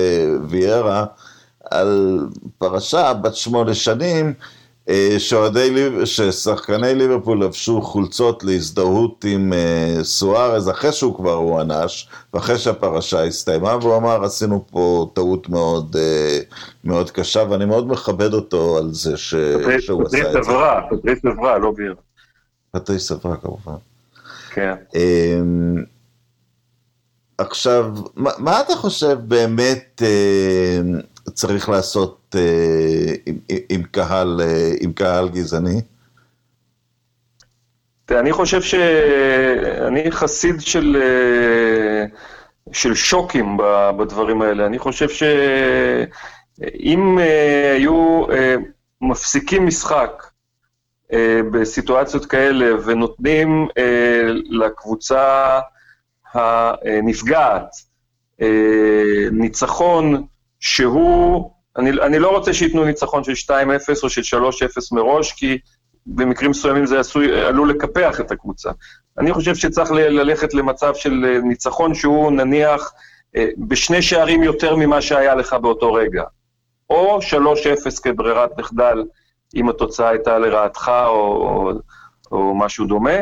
ויארה 0.48 1.04
על 1.70 2.20
פרשה 2.58 3.14
בת 3.14 3.34
שמונה 3.34 3.74
שנים 3.74 4.26
אה, 4.26 4.57
שאוהדי, 5.18 5.90
ששחקני 6.04 6.94
ליברפול 6.94 7.44
לבשו 7.44 7.82
חולצות 7.82 8.44
להזדהות 8.44 9.24
עם 9.28 9.52
אה, 9.52 9.98
סוארז 10.02 10.70
אחרי 10.70 10.92
שהוא 10.92 11.16
כבר 11.16 11.32
הוענש 11.32 12.08
ואחרי 12.34 12.58
שהפרשה 12.58 13.24
הסתיימה 13.24 13.76
והוא 13.76 13.96
אמר 13.96 14.24
עשינו 14.24 14.64
פה 14.70 15.10
טעות 15.14 15.48
מאוד, 15.48 15.96
אה, 15.98 16.38
מאוד 16.84 17.10
קשה 17.10 17.44
ואני 17.50 17.64
מאוד 17.64 17.88
מכבד 17.88 18.34
אותו 18.34 18.78
על 18.78 18.88
זה 18.92 19.16
ש... 19.16 19.34
שהוא 19.78 20.06
עשה 20.06 20.28
את 20.28 20.32
זה. 20.32 20.50
פטריס 20.90 21.24
אברה, 21.24 21.58
לא 21.58 21.72
ביר. 21.76 21.94
פטריס 22.70 23.12
אברה 23.12 23.36
כמובן. 23.36 23.78
כן. 24.50 24.74
אמ, 24.94 25.84
עכשיו, 27.38 27.94
מה, 28.16 28.30
מה 28.38 28.60
אתה 28.60 28.72
חושב 28.72 29.18
באמת 29.22 30.02
צריך 31.34 31.68
לעשות 31.68 32.36
אה, 32.38 33.14
עם, 33.26 33.38
עם, 33.68 33.82
קהל, 33.82 34.40
אה, 34.40 34.72
עם 34.80 34.92
קהל 34.92 35.28
גזעני? 35.28 35.80
אני 38.10 38.32
חושב 38.32 38.62
שאני 38.62 40.10
חסיד 40.10 40.60
של, 40.60 40.96
אה, 41.00 42.04
של 42.72 42.94
שוקים 42.94 43.56
בדברים 43.98 44.42
האלה. 44.42 44.66
אני 44.66 44.78
חושב 44.78 45.08
שאם 45.08 47.18
היו 47.74 48.24
מפסיקים 49.00 49.66
משחק 49.66 50.22
בסיטואציות 51.52 52.26
כאלה 52.26 52.66
ונותנים 52.84 53.68
לקבוצה 54.50 55.58
הנפגעת 56.34 57.68
ניצחון 59.32 60.26
שהוא, 60.60 61.50
אני, 61.76 61.90
אני 61.90 62.18
לא 62.18 62.30
רוצה 62.30 62.54
שייתנו 62.54 62.84
ניצחון 62.84 63.24
של 63.24 63.52
2-0 63.52 63.54
או 64.02 64.10
של 64.10 64.38
3-0 64.38 64.42
מראש, 64.92 65.32
כי 65.32 65.58
במקרים 66.06 66.50
מסוימים 66.50 66.86
זה 66.86 67.00
עשוי, 67.00 67.40
עלול 67.40 67.70
לקפח 67.70 68.20
את 68.20 68.30
הקבוצה. 68.30 68.70
אני 69.18 69.32
חושב 69.32 69.54
שצריך 69.54 69.90
ללכת 69.90 70.54
למצב 70.54 70.94
של 70.94 71.24
אה, 71.24 71.38
ניצחון 71.42 71.94
שהוא 71.94 72.32
נניח 72.32 72.92
אה, 73.36 73.48
בשני 73.58 74.02
שערים 74.02 74.42
יותר 74.42 74.76
ממה 74.76 75.02
שהיה 75.02 75.34
לך 75.34 75.52
באותו 75.52 75.92
רגע. 75.92 76.22
או 76.90 77.18
3-0 77.18 78.02
כברירת 78.02 78.58
מחדל, 78.58 79.04
אם 79.54 79.68
התוצאה 79.68 80.08
הייתה 80.08 80.38
לרעתך 80.38 80.90
או, 81.06 81.12
או, 81.12 81.72
או 82.32 82.54
משהו 82.54 82.86
דומה. 82.86 83.16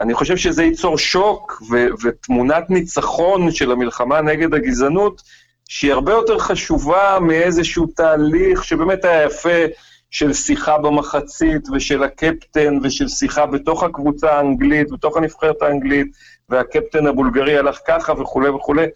אני 0.00 0.14
חושב 0.14 0.36
שזה 0.36 0.62
ייצור 0.62 0.98
שוק 0.98 1.62
ו- 1.70 1.86
ותמונת 2.04 2.70
ניצחון 2.70 3.50
של 3.50 3.72
המלחמה 3.72 4.20
נגד 4.20 4.54
הגזענות, 4.54 5.22
שהיא 5.68 5.92
הרבה 5.92 6.12
יותר 6.12 6.38
חשובה 6.38 7.18
מאיזשהו 7.20 7.86
תהליך 7.86 8.64
שבאמת 8.64 9.04
היה 9.04 9.24
יפה 9.24 9.64
של 10.10 10.32
שיחה 10.32 10.78
במחצית 10.78 11.68
ושל 11.70 12.02
הקפטן 12.02 12.78
ושל 12.82 13.08
שיחה 13.08 13.46
בתוך 13.46 13.82
הקבוצה 13.82 14.32
האנגלית, 14.32 14.90
בתוך 14.90 15.16
הנבחרת 15.16 15.62
האנגלית, 15.62 16.06
והקפטן 16.48 17.06
הבולגרי 17.06 17.58
הלך 17.58 17.78
ככה 17.86 18.12
וכולי 18.12 18.48
וכולי. 18.48 18.86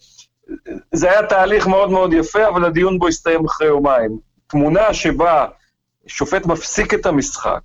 זה 0.93 1.11
היה 1.11 1.27
תהליך 1.27 1.67
מאוד 1.67 1.91
מאוד 1.91 2.13
יפה, 2.13 2.49
אבל 2.49 2.65
הדיון 2.65 2.99
בו 2.99 3.09
הסתיים 3.09 3.45
אחרי 3.45 3.67
יומיים. 3.67 4.19
תמונה 4.47 4.95
שבה 4.95 5.47
שופט 6.07 6.47
מפסיק 6.47 6.95
את 6.95 7.07
המשחק, 7.07 7.61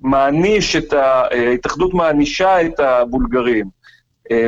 מעניש 0.00 0.76
את 0.76 0.92
ה... 0.92 1.24
ההתאחדות 1.30 1.94
מענישה 1.94 2.66
את 2.66 2.80
הבולגרים, 2.80 3.66
אה, 3.66 3.79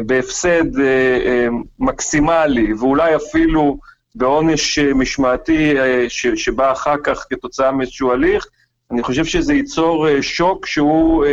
בהפסד 0.06 0.80
אה, 0.80 1.18
אה, 1.26 1.46
מקסימלי, 1.78 2.72
ואולי 2.72 3.16
אפילו 3.16 3.78
בעונש 4.14 4.78
משמעתי 4.78 5.74
שבא 6.08 6.72
אחר 6.72 6.94
כך 7.04 7.26
כתוצאה 7.30 7.72
מאיזשהו 7.72 8.12
הליך, 8.12 8.46
אני 8.90 9.02
חושב 9.02 9.24
שזה 9.24 9.54
ייצור 9.54 10.20
שוק 10.20 10.66
שהוא, 10.66 11.24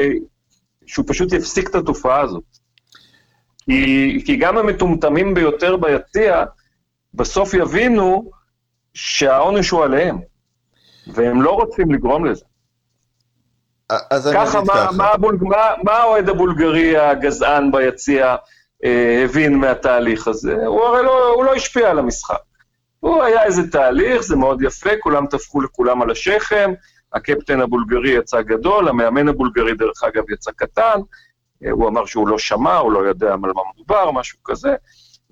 שהוא 0.86 1.06
פשוט 1.08 1.34
יפסיק 1.34 1.70
את 1.70 1.76
התופעה 1.76 2.22
הזאת. 2.22 2.44
כי, 3.66 4.22
כי 4.26 4.36
גם 4.36 4.58
המטומטמים 4.58 5.34
ביותר 5.34 5.78
ביציע, 5.78 6.44
בסוף 7.14 7.54
יבינו 7.54 8.32
שהעונש 8.94 9.70
הוא 9.70 9.84
עליהם, 9.84 10.18
והם 11.08 11.42
לא 11.42 11.52
רוצים 11.52 11.92
לגרום 11.92 12.26
לזה. 12.26 12.46
אז 14.10 14.28
אני 14.28 14.36
ככה, 14.36 14.60
אגיד 14.60 14.68
מה, 14.68 14.74
ככה. 14.74 14.92
מה, 14.98 15.08
הבולג, 15.08 15.44
מה, 15.44 15.74
מה 15.84 15.92
האוהד 15.92 16.30
הבולגרי 16.30 16.98
הגזען 16.98 17.72
ביציע 17.72 18.36
אה, 18.86 19.22
הבין 19.26 19.56
מהתהליך 19.56 20.28
הזה? 20.28 20.66
הוא 20.66 20.82
הרי 20.82 21.04
לא, 21.04 21.34
הוא 21.34 21.44
לא 21.44 21.54
השפיע 21.54 21.90
על 21.90 22.00
המשחק. 22.00 22.40
הוא 23.00 23.24
היה 23.24 23.44
איזה 23.44 23.72
תהליך, 23.72 24.22
זה 24.22 24.36
מאוד 24.36 24.62
יפה, 24.62 24.90
כולם 25.00 25.28
טפחו 25.28 25.62
לכולם 25.62 26.02
על 26.02 26.12
השכם, 26.12 26.74
הקפטן 27.14 27.62
הבולגרי 27.62 28.10
יצא 28.10 28.42
גדול, 28.42 28.88
המאמן 28.88 29.28
הבולגרי 29.28 29.74
דרך 29.74 30.04
אגב 30.04 30.30
יצא 30.30 30.52
קטן, 30.56 31.00
אה, 31.66 31.72
הוא 31.72 31.88
אמר 31.88 32.06
שהוא 32.06 32.28
לא 32.28 32.38
שמע, 32.38 32.76
הוא 32.76 32.92
לא 32.92 33.00
יודע 33.00 33.34
על 33.34 33.40
מה 33.40 33.62
מדובר, 33.74 34.12
משהו 34.12 34.38
כזה, 34.44 34.76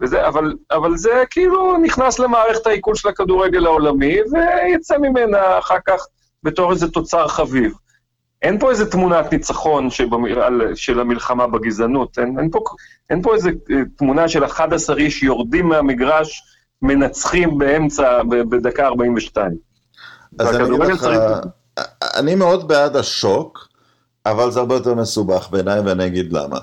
וזה, 0.01 0.27
אבל, 0.27 0.53
אבל 0.71 0.97
זה 0.97 1.23
כאילו 1.29 1.77
נכנס 1.77 2.19
למערכת 2.19 2.67
העיכול 2.67 2.95
של 2.95 3.09
הכדורגל 3.09 3.65
העולמי, 3.65 4.17
ויצא 4.31 4.97
ממנה 4.97 5.59
אחר 5.59 5.77
כך 5.87 6.07
בתור 6.43 6.71
איזה 6.71 6.91
תוצר 6.91 7.27
חביב. 7.27 7.73
אין 8.41 8.59
פה 8.59 8.69
איזה 8.71 8.91
תמונת 8.91 9.31
ניצחון 9.33 9.87
שבמ- 9.89 10.39
של 10.75 10.99
המלחמה 10.99 11.47
בגזענות, 11.47 12.19
אין, 12.19 12.39
אין, 12.39 12.49
פה, 12.51 12.59
אין 13.09 13.21
פה 13.21 13.35
איזה 13.35 13.49
אה, 13.71 13.75
תמונה 13.97 14.27
של 14.29 14.45
11 14.45 14.97
איש 14.97 15.23
יורדים 15.23 15.67
מהמגרש, 15.69 16.41
מנצחים 16.81 17.57
באמצע, 17.57 18.23
בדקה 18.23 18.87
42. 18.87 19.51
אז 20.39 20.55
אני 20.55 20.63
אגיד 20.75 20.79
לך, 20.87 21.01
צריך- 21.01 21.21
אני 22.15 22.35
מאוד 22.35 22.67
בעד 22.67 22.95
השוק, 22.95 23.67
אבל 24.25 24.51
זה 24.51 24.59
הרבה 24.59 24.75
יותר 24.75 24.93
מסובך 24.95 25.47
בעיניי, 25.51 25.79
ואני 25.79 26.05
אגיד 26.05 26.33
למה. 26.33 26.59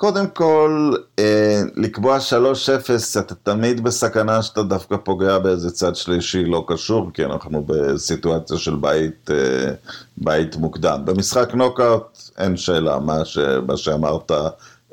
קודם 0.00 0.26
כל, 0.26 0.92
אה, 1.18 1.60
לקבוע 1.76 2.18
3-0, 2.20 3.18
אתה 3.18 3.34
תמיד 3.34 3.84
בסכנה 3.84 4.42
שאתה 4.42 4.62
דווקא 4.62 4.96
פוגע 4.96 5.38
באיזה 5.38 5.70
צד 5.70 5.96
שלישי 5.96 6.44
לא 6.44 6.64
קשור, 6.68 7.10
כי 7.14 7.24
אנחנו 7.24 7.64
בסיטואציה 7.66 8.56
של 8.58 8.74
בית, 8.74 9.30
אה, 9.30 9.72
בית 10.16 10.56
מוקדם. 10.56 11.00
במשחק 11.04 11.54
נוקאוט 11.54 12.18
אין 12.38 12.56
שאלה, 12.56 12.98
מה, 12.98 13.24
ש, 13.24 13.38
מה 13.66 13.76
שאמרת 13.76 14.30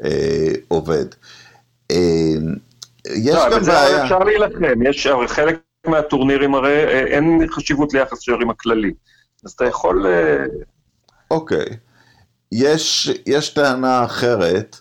אה, 0.04 0.52
עובד. 0.68 1.06
אה, 1.92 2.36
יש 3.16 3.36
לא, 3.36 3.50
גם 3.52 3.64
בעיה... 3.64 4.04
אפשר 4.04 4.20
להילחם, 4.20 4.82
יש 4.90 5.08
חלק 5.28 5.60
מהטורנירים 5.88 6.56
הרי 6.56 6.84
אה, 6.84 7.00
אין 7.00 7.48
חשיבות 7.50 7.94
ליחס 7.94 8.20
שערים 8.20 8.50
הכללי. 8.50 8.94
אז 9.46 9.52
אתה 9.52 9.66
יכול... 9.66 10.06
אה, 10.08 10.46
אוקיי. 11.32 11.66
יש, 12.52 13.10
יש 13.26 13.50
טענה 13.50 14.06
אחרת, 14.06 14.78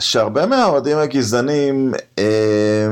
שהרבה 0.00 0.46
מהאוהדים 0.46 0.98
הגזענים, 0.98 1.94
אה, 2.18 2.88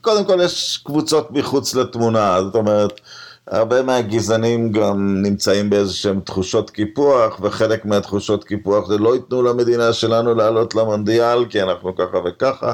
קודם 0.00 0.24
כל 0.24 0.38
יש 0.44 0.80
קבוצות 0.84 1.30
מחוץ 1.30 1.74
לתמונה, 1.74 2.42
זאת 2.42 2.54
אומרת, 2.54 3.00
הרבה 3.46 3.82
מהגזענים 3.82 4.72
גם 4.72 5.22
נמצאים 5.22 5.70
באיזשהם 5.70 6.20
תחושות 6.20 6.70
קיפוח, 6.70 7.40
וחלק 7.42 7.84
מהתחושות 7.84 8.44
קיפוח 8.44 8.88
זה 8.88 8.98
לא 8.98 9.14
ייתנו 9.14 9.42
למדינה 9.42 9.92
שלנו 9.92 10.34
לעלות 10.34 10.74
למונדיאל, 10.74 11.44
כי 11.50 11.62
אנחנו 11.62 11.96
ככה 11.96 12.18
וככה, 12.26 12.72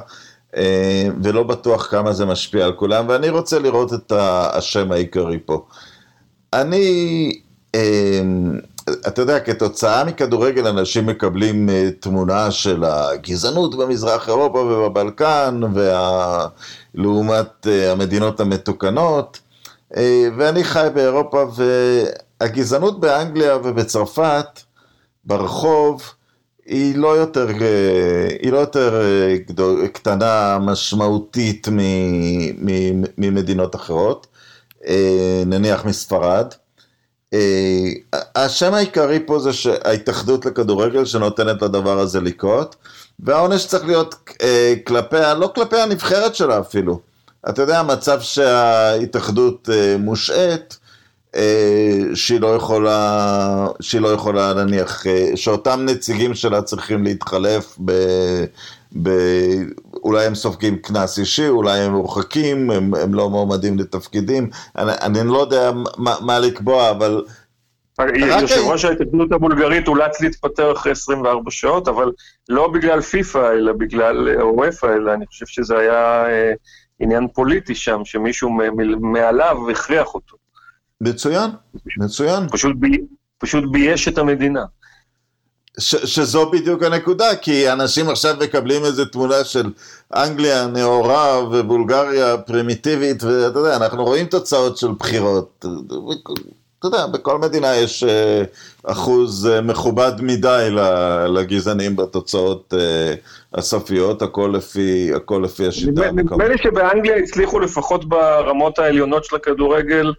אה, 0.57 1.09
ולא 1.23 1.43
בטוח 1.43 1.91
כמה 1.91 2.13
זה 2.13 2.27
משפיע 2.27 2.65
על 2.65 2.73
כולם, 2.73 3.09
ואני 3.09 3.29
רוצה 3.29 3.59
לראות 3.59 3.93
את 3.95 4.13
השם 4.53 4.93
העיקרי 4.93 5.39
פה. 5.45 5.65
אני, 6.53 7.41
אתה 8.91 9.23
יודע, 9.23 9.41
כתוצאה 9.41 10.05
מכדורגל 10.05 10.67
אנשים 10.67 11.07
מקבלים 11.07 11.69
אה, 11.69 11.89
תמונה 12.01 12.51
של 12.51 12.85
הגזענות 12.85 13.75
במזרח 13.75 14.29
אירופה 14.29 14.59
ובבלקן, 14.59 15.61
וה... 15.75 16.49
לעומת 16.95 17.67
אה, 17.67 17.93
המדינות 17.93 18.41
המתוקנות, 18.41 19.41
אה, 19.97 20.29
ואני 20.39 20.65
חי 20.65 20.89
באירופה, 20.95 21.45
והגזענות 22.41 23.01
באנגליה 23.01 23.57
ובצרפת, 23.57 24.61
ברחוב, 25.25 26.03
היא 26.67 26.97
לא 26.97 27.17
יותר, 27.17 27.47
היא 28.41 28.53
לא 28.53 28.59
יותר 28.59 29.03
גדול, 29.49 29.87
קטנה 29.87 30.59
משמעותית 30.61 31.69
ממדינות 33.19 33.75
אחרות, 33.77 34.27
נניח 35.47 35.85
מספרד. 35.85 36.47
אה, 37.35 38.21
השם 38.35 38.75
העיקרי 38.75 39.19
פה 39.27 39.39
זה 39.39 39.51
ההתאחדות 39.85 40.47
לכדורגל 40.47 41.05
שנותנת 41.05 41.63
לדבר 41.63 41.99
הזה 41.99 42.21
לקרות, 42.21 42.77
והעונש 43.21 43.67
צריך 43.67 43.87
להיות 43.87 44.15
אה, 44.43 44.75
כלפי, 44.87 45.17
לא 45.37 45.51
כלפי 45.55 45.77
הנבחרת 45.77 46.35
שלה 46.35 46.59
אפילו. 46.61 47.01
אתה 47.49 47.63
יודע, 47.63 47.81
המצב 47.81 48.21
שההתאחדות 48.21 49.69
אה, 49.73 49.97
מושעת, 49.99 50.77
אה, 51.37 52.01
שהיא 52.15 52.41
לא 52.41 52.55
יכולה, 52.57 53.67
שהיא 53.81 54.01
לא 54.01 54.09
יכולה 54.09 54.55
נניח, 54.55 55.07
אה, 55.07 55.31
שאותם 55.35 55.81
נציגים 55.85 56.35
שלה 56.35 56.63
צריכים 56.63 57.05
להתחלף 57.05 57.79
ב... 57.85 57.93
ב... 59.03 59.11
אולי 60.05 60.27
הם 60.27 60.35
סופגים 60.35 60.77
קנס 60.77 61.19
אישי, 61.19 61.49
אולי 61.49 61.81
הם 61.81 61.93
מורחקים, 61.93 62.71
הם, 62.71 62.95
הם 62.95 63.15
לא 63.15 63.31
מועמדים 63.31 63.79
לתפקידים, 63.79 64.51
אני, 64.77 64.93
אני 65.03 65.29
לא 65.29 65.39
יודע 65.39 65.71
מה, 65.97 66.15
מה 66.21 66.39
לקבוע, 66.39 66.91
אבל 66.91 67.25
יושב 68.17 68.61
ראש 68.67 68.85
ההתאחדות 68.85 69.33
הבולגרית 69.33 69.89
אולץ 69.89 70.21
להתפטר 70.21 70.73
אחרי 70.73 70.93
24 70.93 71.51
שעות, 71.51 71.89
אבל 71.89 72.13
לא 72.49 72.69
בגלל 72.69 73.01
פיפ"א, 73.01 73.53
אלא 73.53 73.73
בגלל 73.73 74.29
וופ"א, 74.41 74.87
אלא 74.87 75.15
אני 75.15 75.27
חושב 75.27 75.47
שזה 75.47 75.79
היה 75.79 76.27
אה, 76.27 76.53
עניין 77.01 77.29
פוליטי 77.35 77.75
שם, 77.75 78.01
שמישהו 78.05 78.51
מעליו 79.01 79.71
הכריח 79.71 80.15
אותו. 80.15 80.37
מצוין, 81.01 81.51
מצוין. 81.97 82.49
פשוט, 82.51 82.77
פשוט 83.39 83.65
בייש 83.71 84.09
את 84.09 84.19
המדינה. 84.19 84.65
ש, 85.79 85.97
שזו 85.97 86.51
בדיוק 86.51 86.83
הנקודה, 86.83 87.37
כי 87.37 87.73
אנשים 87.73 88.09
עכשיו 88.09 88.35
מקבלים 88.41 88.85
איזו 88.85 89.05
תמונה 89.05 89.45
של 89.45 89.71
אנגליה 90.15 90.67
נאורה 90.67 91.45
ובולגריה 91.51 92.37
פרימיטיבית, 92.37 93.23
ואתה 93.23 93.59
יודע, 93.59 93.77
אנחנו 93.77 94.05
רואים 94.05 94.27
תוצאות 94.27 94.77
של 94.77 94.89
בחירות. 94.99 95.65
אתה 96.79 96.87
יודע, 96.87 97.07
בכל 97.07 97.39
מדינה 97.39 97.77
יש 97.77 98.05
אחוז 98.85 99.49
מכובד 99.63 100.13
מדי 100.21 100.69
לגזענים 101.29 101.97
בתוצאות 101.97 102.75
הסופיות, 103.55 104.23
הכל 104.23 104.53
לפי, 104.55 105.15
הכל 105.15 105.41
לפי 105.45 105.67
השיטה. 105.67 106.11
נדמה 106.13 106.49
לי 106.49 106.59
שבאנגליה 106.59 107.17
הצליחו 107.17 107.61
לפחות 107.61 108.09
ברמות 108.09 108.79
העליונות 108.79 109.25
של 109.25 109.37
הכדורגל 109.37 110.13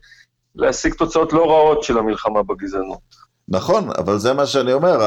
להשיג 0.56 0.94
תוצאות 0.94 1.34
לא 1.34 1.46
רעות 1.50 1.84
של 1.84 1.98
המלחמה 1.98 2.44
בגזענות. 2.44 3.25
נכון, 3.50 3.90
אבל 3.98 4.18
זה 4.18 4.34
מה 4.34 4.46
שאני 4.46 4.74
אומר, 4.74 4.98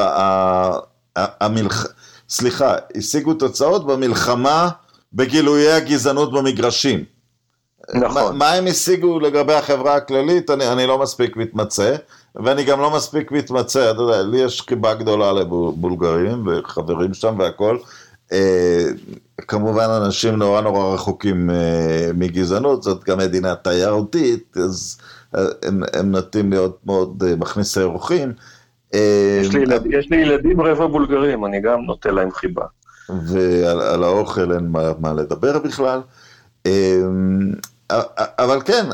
המלח... 1.15 1.85
סליחה, 2.29 2.75
השיגו 2.95 3.33
תוצאות 3.33 3.87
במלחמה 3.87 4.69
בגילויי 5.13 5.71
הגזענות 5.71 6.31
במגרשים. 6.31 7.03
נכון. 7.93 8.23
מה, 8.23 8.31
מה 8.31 8.53
הם 8.53 8.67
השיגו 8.67 9.19
לגבי 9.19 9.53
החברה 9.53 9.95
הכללית, 9.95 10.49
אני, 10.49 10.67
אני 10.67 10.87
לא 10.87 10.99
מספיק 10.99 11.37
מתמצא, 11.37 11.95
ואני 12.35 12.63
גם 12.63 12.79
לא 12.79 12.91
מספיק 12.91 13.31
מתמצא, 13.31 13.91
אתה 13.91 14.01
יודע, 14.01 14.21
לי 14.21 14.37
יש 14.37 14.61
חיבה 14.61 14.93
גדולה 14.93 15.33
לבולגרים 15.33 16.47
וחברים 16.47 17.13
שם 17.13 17.35
והכל. 17.39 17.77
אה, 18.31 18.85
כמובן 19.47 19.89
אנשים 19.89 20.35
נורא 20.35 20.61
נורא 20.61 20.93
רחוקים 20.93 21.49
אה, 21.49 22.11
מגזענות, 22.13 22.83
זאת 22.83 23.03
גם 23.03 23.17
מדינה 23.17 23.55
תיירותית, 23.55 24.57
אז 24.57 24.97
הם, 25.33 25.83
הם 25.93 26.11
נוטים 26.11 26.49
להיות 26.49 26.79
מאוד 26.85 27.23
אה, 27.27 27.35
מכניסי 27.35 27.81
אורחים. 27.81 28.33
יש 28.93 29.53
לי, 29.53 29.61
ילד, 29.61 29.83
יש 29.89 30.09
לי 30.09 30.17
ילדים 30.17 30.61
רבע 30.61 30.87
בולגרים, 30.87 31.45
אני 31.45 31.61
גם 31.61 31.81
נוטה 31.81 32.11
להם 32.11 32.31
חיבה. 32.31 32.65
ועל 33.09 34.03
האוכל 34.03 34.53
אין 34.53 34.67
מה, 34.67 34.91
מה 34.99 35.13
לדבר 35.13 35.59
בכלל. 35.59 36.01
אבל 38.39 38.61
כן, 38.65 38.85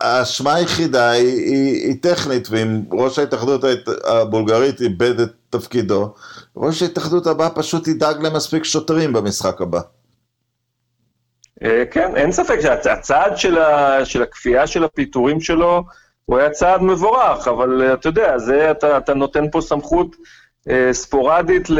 האשמה 0.00 0.54
היחידה 0.54 1.10
היא, 1.10 1.46
היא, 1.46 1.86
היא 1.86 1.96
טכנית, 2.02 2.48
ואם 2.50 2.82
ראש 2.92 3.18
ההתאחדות 3.18 3.64
הבולגרית 4.04 4.80
איבד 4.80 5.20
את 5.20 5.32
תפקידו, 5.50 6.14
ראש 6.56 6.82
ההתאחדות 6.82 7.26
הבא 7.26 7.48
פשוט 7.54 7.88
ידאג 7.88 8.26
למספיק 8.26 8.64
שוטרים 8.64 9.12
במשחק 9.12 9.60
הבא. 9.60 9.80
כן, 11.90 12.16
אין 12.16 12.32
ספק 12.32 12.60
שהצעד 12.60 13.38
של, 13.38 13.58
ה, 13.58 14.04
של 14.04 14.22
הכפייה 14.22 14.66
של 14.66 14.84
הפיטורים 14.84 15.40
שלו, 15.40 15.84
הוא 16.24 16.38
היה 16.38 16.50
צעד 16.50 16.82
מבורך, 16.82 17.48
אבל 17.48 17.94
אתה 17.94 18.08
יודע, 18.08 18.38
זה, 18.38 18.70
אתה, 18.70 18.98
אתה 18.98 19.14
נותן 19.14 19.50
פה 19.50 19.60
סמכות 19.60 20.16
אה, 20.70 20.92
ספורדית 20.92 21.70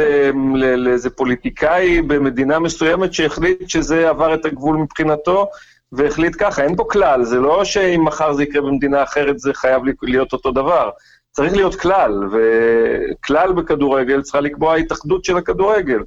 לאיזה 0.75 1.09
פוליטיקאי 1.09 2.01
במדינה 2.01 2.59
מסוימת 2.59 3.13
שהחליט 3.13 3.69
שזה 3.69 4.09
עבר 4.09 4.33
את 4.33 4.45
הגבול 4.45 4.75
מבחינתו, 4.75 5.47
והחליט 5.91 6.35
ככה, 6.39 6.63
אין 6.63 6.75
פה 6.75 6.85
כלל, 6.89 7.23
זה 7.23 7.39
לא 7.39 7.65
שאם 7.65 8.05
מחר 8.05 8.33
זה 8.33 8.43
יקרה 8.43 8.61
במדינה 8.61 9.03
אחרת 9.03 9.39
זה 9.39 9.53
חייב 9.53 9.81
להיות 10.01 10.33
אותו 10.33 10.51
דבר. 10.51 10.89
צריך 11.31 11.53
להיות 11.53 11.75
כלל, 11.75 12.11
וכלל 12.31 13.53
בכדורגל 13.53 14.21
צריכה 14.21 14.39
לקבוע 14.39 14.73
ההתאחדות 14.73 15.25
של 15.25 15.37
הכדורגל. 15.37 15.99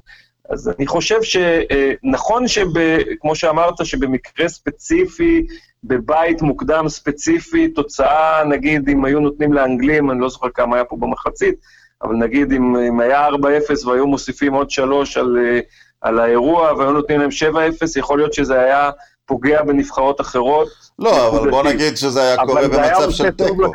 אז 0.49 0.69
אני 0.77 0.87
חושב 0.87 1.19
שנכון 1.21 2.43
אה, 2.43 2.47
שכמו 2.47 3.35
שאמרת, 3.35 3.85
שבמקרה 3.85 4.49
ספציפי, 4.49 5.47
בבית 5.83 6.41
מוקדם 6.41 6.89
ספציפי, 6.89 7.67
תוצאה, 7.67 8.43
נגיד, 8.43 8.89
אם 8.89 9.05
היו 9.05 9.19
נותנים 9.19 9.53
לאנגלים, 9.53 10.11
אני 10.11 10.19
לא 10.19 10.29
זוכר 10.29 10.47
כמה 10.53 10.75
היה 10.75 10.85
פה 10.85 10.97
במחצית, 10.99 11.55
אבל 12.03 12.15
נגיד 12.15 12.51
אם, 12.51 12.75
אם 12.75 12.99
היה 12.99 13.29
4-0 13.29 13.87
והיו 13.87 14.07
מוסיפים 14.07 14.53
עוד 14.53 14.69
3 14.69 15.17
על, 15.17 15.37
אה, 15.37 15.59
על 16.01 16.19
האירוע 16.19 16.73
והיו 16.73 16.91
נותנים 16.91 17.19
להם 17.19 17.29
7-0, 17.31 17.99
יכול 17.99 18.19
להיות 18.19 18.33
שזה 18.33 18.59
היה 18.59 18.91
פוגע 19.25 19.63
בנבחרות 19.63 20.21
אחרות. 20.21 20.67
לא, 20.99 21.27
אבל 21.27 21.49
בוא 21.49 21.63
נגיד 21.63 21.97
שזה 21.97 22.21
היה 22.21 22.37
קורה 22.37 22.67
במצב 22.67 23.09
של 23.09 23.31
תיקו. 23.31 23.71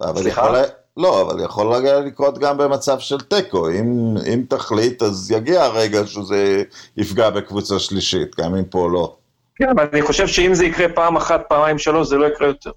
אבל 0.00 0.26
יכול, 0.26 0.56
לא, 0.96 1.22
אבל 1.22 1.44
יכול 1.44 1.76
לקרות 2.06 2.38
גם 2.38 2.58
במצב 2.58 2.98
של 2.98 3.20
תיקו. 3.20 3.70
אם, 3.70 4.14
אם 4.34 4.42
תחליט, 4.48 5.02
אז 5.02 5.30
יגיע 5.30 5.62
הרגע 5.62 6.06
שזה 6.06 6.62
יפגע 6.96 7.30
בקבוצה 7.30 7.78
שלישית, 7.78 8.36
גם 8.40 8.54
אם 8.54 8.64
פה 8.64 8.88
לא. 8.92 9.16
כן, 9.54 9.68
אבל 9.68 9.86
אני 9.92 10.02
חושב 10.02 10.26
שאם 10.26 10.54
זה 10.54 10.64
יקרה 10.64 10.88
פעם 10.94 11.16
אחת, 11.16 11.42
פעמיים, 11.48 11.78
שלוש, 11.78 12.08
זה 12.08 12.16
לא 12.16 12.26
יקרה 12.26 12.48
יותר. 12.48 12.70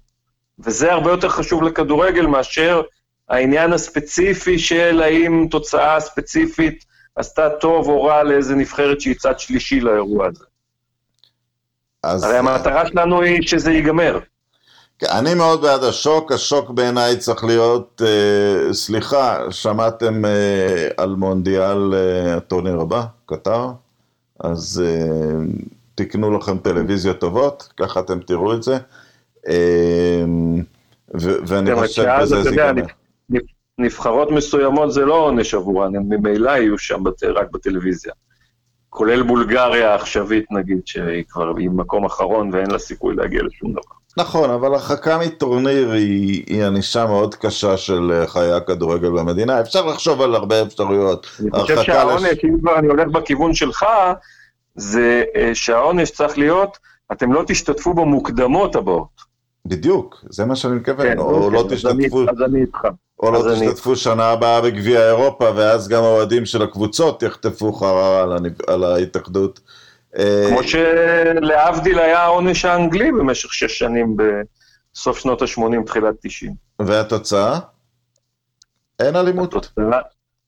וזה 0.58 0.92
הרבה 0.92 1.10
יותר 1.10 1.28
חשוב 1.28 1.62
לכדורגל 1.62 2.26
מאשר 2.26 2.82
העניין 3.28 3.72
הספציפי 3.72 4.58
של 4.58 5.02
האם 5.02 5.46
תוצאה 5.50 6.00
ספציפית 6.00 6.84
עשתה 7.16 7.50
טוב 7.60 7.88
או 7.88 8.04
רע 8.04 8.22
לאיזה 8.22 8.54
נבחרת 8.54 9.00
שהיא 9.00 9.14
צד 9.14 9.38
שלישי 9.38 9.80
לאירוע 9.80 10.26
הזה. 10.26 10.44
אז... 12.02 12.24
הרי 12.24 12.38
המטרה 12.38 12.86
שלנו 12.86 13.22
היא 13.22 13.46
שזה 13.46 13.72
ייגמר. 13.72 14.18
אני 15.10 15.34
מאוד 15.34 15.62
בעד 15.62 15.84
השוק, 15.84 16.32
השוק 16.32 16.70
בעיניי 16.70 17.16
צריך 17.16 17.44
להיות, 17.44 18.02
אה, 18.04 18.72
סליחה, 18.72 19.50
שמעתם 19.50 20.24
אה, 20.24 20.88
על 20.96 21.14
מונדיאל 21.14 21.94
אה, 21.94 22.36
הטורניר 22.36 22.80
הבא, 22.80 23.04
קטר? 23.26 23.68
אז 24.40 24.82
אה, 24.86 25.44
תקנו 25.94 26.38
לכם 26.38 26.58
טלוויזיות 26.58 27.18
טובות, 27.18 27.72
ככה 27.76 28.00
אתם 28.00 28.20
תראו 28.20 28.54
את 28.54 28.62
זה. 28.62 28.78
אה, 29.48 30.24
ואני 31.14 31.70
כן, 31.70 31.76
חושב 31.76 32.16
בזה 32.20 32.42
זה 32.42 32.50
ייגמר. 32.50 32.82
נבחרות 33.78 34.30
מסוימות 34.30 34.92
זה 34.92 35.04
לא 35.04 35.14
עונש 35.14 35.54
עבורן, 35.54 35.96
הם 35.96 36.02
ממילא 36.08 36.50
יהיו 36.50 36.78
שם 36.78 37.04
בת, 37.04 37.24
רק 37.24 37.50
בטלוויזיה. 37.50 38.12
כולל 38.90 39.22
בולגריה 39.22 39.92
העכשווית 39.92 40.44
נגיד, 40.50 40.80
שהיא 40.86 41.24
כבר 41.28 41.52
עם 41.58 41.76
מקום 41.76 42.04
אחרון 42.04 42.50
ואין 42.52 42.70
לה 42.70 42.78
סיכוי 42.78 43.14
להגיע 43.14 43.42
לשום 43.42 43.72
דבר. 43.72 44.03
נכון, 44.16 44.50
אבל 44.50 44.74
הרחקה 44.74 45.18
מטורניר 45.18 45.90
היא, 45.90 46.44
היא 46.46 46.64
ענישה 46.64 47.06
מאוד 47.06 47.34
קשה 47.34 47.76
של 47.76 48.12
אה, 48.12 48.26
חיי 48.26 48.52
הכדורגל 48.52 49.10
במדינה. 49.10 49.60
אפשר 49.60 49.86
לחשוב 49.86 50.22
על 50.22 50.34
הרבה 50.34 50.62
אפשרויות. 50.62 51.26
אני 51.40 51.50
חושב 51.60 51.82
שהעונש, 51.82 52.22
לש... 52.22 52.44
אם 52.44 52.58
כבר 52.60 52.78
אני 52.78 52.86
הולך 52.86 53.08
בכיוון 53.08 53.54
שלך, 53.54 53.86
זה 54.74 55.22
אה, 55.36 55.50
שהעונש 55.54 56.10
צריך 56.10 56.38
להיות, 56.38 56.78
אתם 57.12 57.32
לא 57.32 57.42
תשתתפו 57.46 57.94
במוקדמות 57.94 58.76
הבאות. 58.76 59.34
בדיוק, 59.66 60.24
זה 60.30 60.44
מה 60.44 60.56
שאני 60.56 60.74
מתכוון, 60.74 61.06
כן, 61.06 61.18
או 61.18 61.50
לא 61.50 61.64
תשתתפו... 61.70 62.22
אז 62.30 62.42
אני 62.42 62.60
איתך. 62.60 62.78
או 63.22 63.30
לא 63.32 63.54
תשתתפו 63.54 63.96
שנה 63.96 64.24
הבאה 64.24 64.60
בגביע 64.60 65.06
אירופה, 65.06 65.50
ואז 65.56 65.88
גם 65.88 66.02
האוהדים 66.02 66.46
של 66.46 66.62
הקבוצות 66.62 67.22
יחטפו 67.22 67.72
חררה 67.72 68.22
על, 68.22 68.32
הנב... 68.32 68.52
על 68.66 68.84
ההתאחדות. 68.84 69.60
אה, 70.18 70.46
כמו 70.48 70.62
שלהבדיל 70.62 71.98
היה 71.98 72.22
העונש 72.22 72.64
האנגלי 72.64 73.12
במשך 73.12 73.54
שש 73.54 73.78
שנים 73.78 74.16
בסוף 74.16 75.18
שנות 75.18 75.42
ה-80, 75.42 75.86
תחילת 75.86 76.14
90. 76.20 76.54
והתוצאה? 76.78 77.58
אין 79.00 79.16
אלימות. 79.16 79.54
התוצאה, 79.54 80.00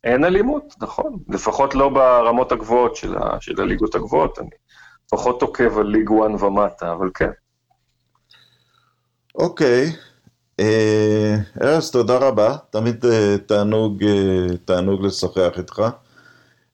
אין 0.04 0.24
אלימות, 0.24 0.74
נכון. 0.80 1.18
לפחות 1.28 1.74
לא 1.74 1.88
ברמות 1.88 2.52
הגבוהות 2.52 2.96
של, 2.96 3.16
ה... 3.16 3.40
של 3.40 3.60
הליגות 3.60 3.94
הגבוהות. 3.94 4.38
אני 4.38 4.48
פחות 5.10 5.42
עוקב 5.42 5.78
על 5.78 5.86
ליג 5.86 6.10
1 6.36 6.42
ומטה, 6.42 6.92
אבל 6.92 7.10
כן. 7.14 7.30
אוקיי. 9.34 9.92
אה, 10.60 11.36
ארז, 11.62 11.90
תודה 11.90 12.16
רבה. 12.16 12.56
תמיד 12.70 13.04
אה, 13.04 13.38
תענוג, 13.46 14.04
תענוג 14.64 15.04
לשוחח 15.04 15.58
איתך. 15.58 15.82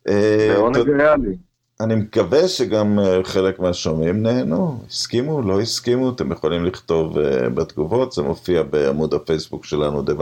לעונג 0.06 1.00
היה 1.00 1.16
לי. 1.16 1.36
אני 1.82 1.94
מקווה 1.94 2.48
שגם 2.48 2.98
אה, 2.98 3.20
חלק 3.24 3.60
מהשומעים 3.60 4.22
נהנו, 4.22 4.80
הסכימו, 4.90 5.42
לא 5.42 5.60
הסכימו, 5.60 6.10
אתם 6.10 6.32
יכולים 6.32 6.64
לכתוב 6.64 7.16
uh, 7.16 7.20
בתגובות, 7.54 8.12
זה 8.12 8.22
מופיע 8.22 8.62
בעמוד 8.62 9.14
הפייסבוק 9.14 9.64
שלנו, 9.64 10.02
דה 10.02 10.12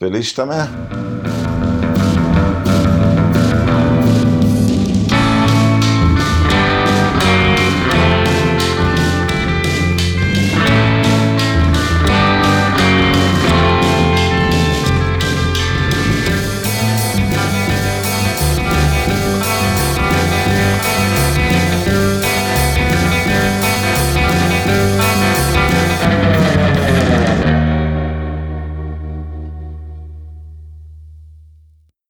ולהשתמע. 0.00 0.64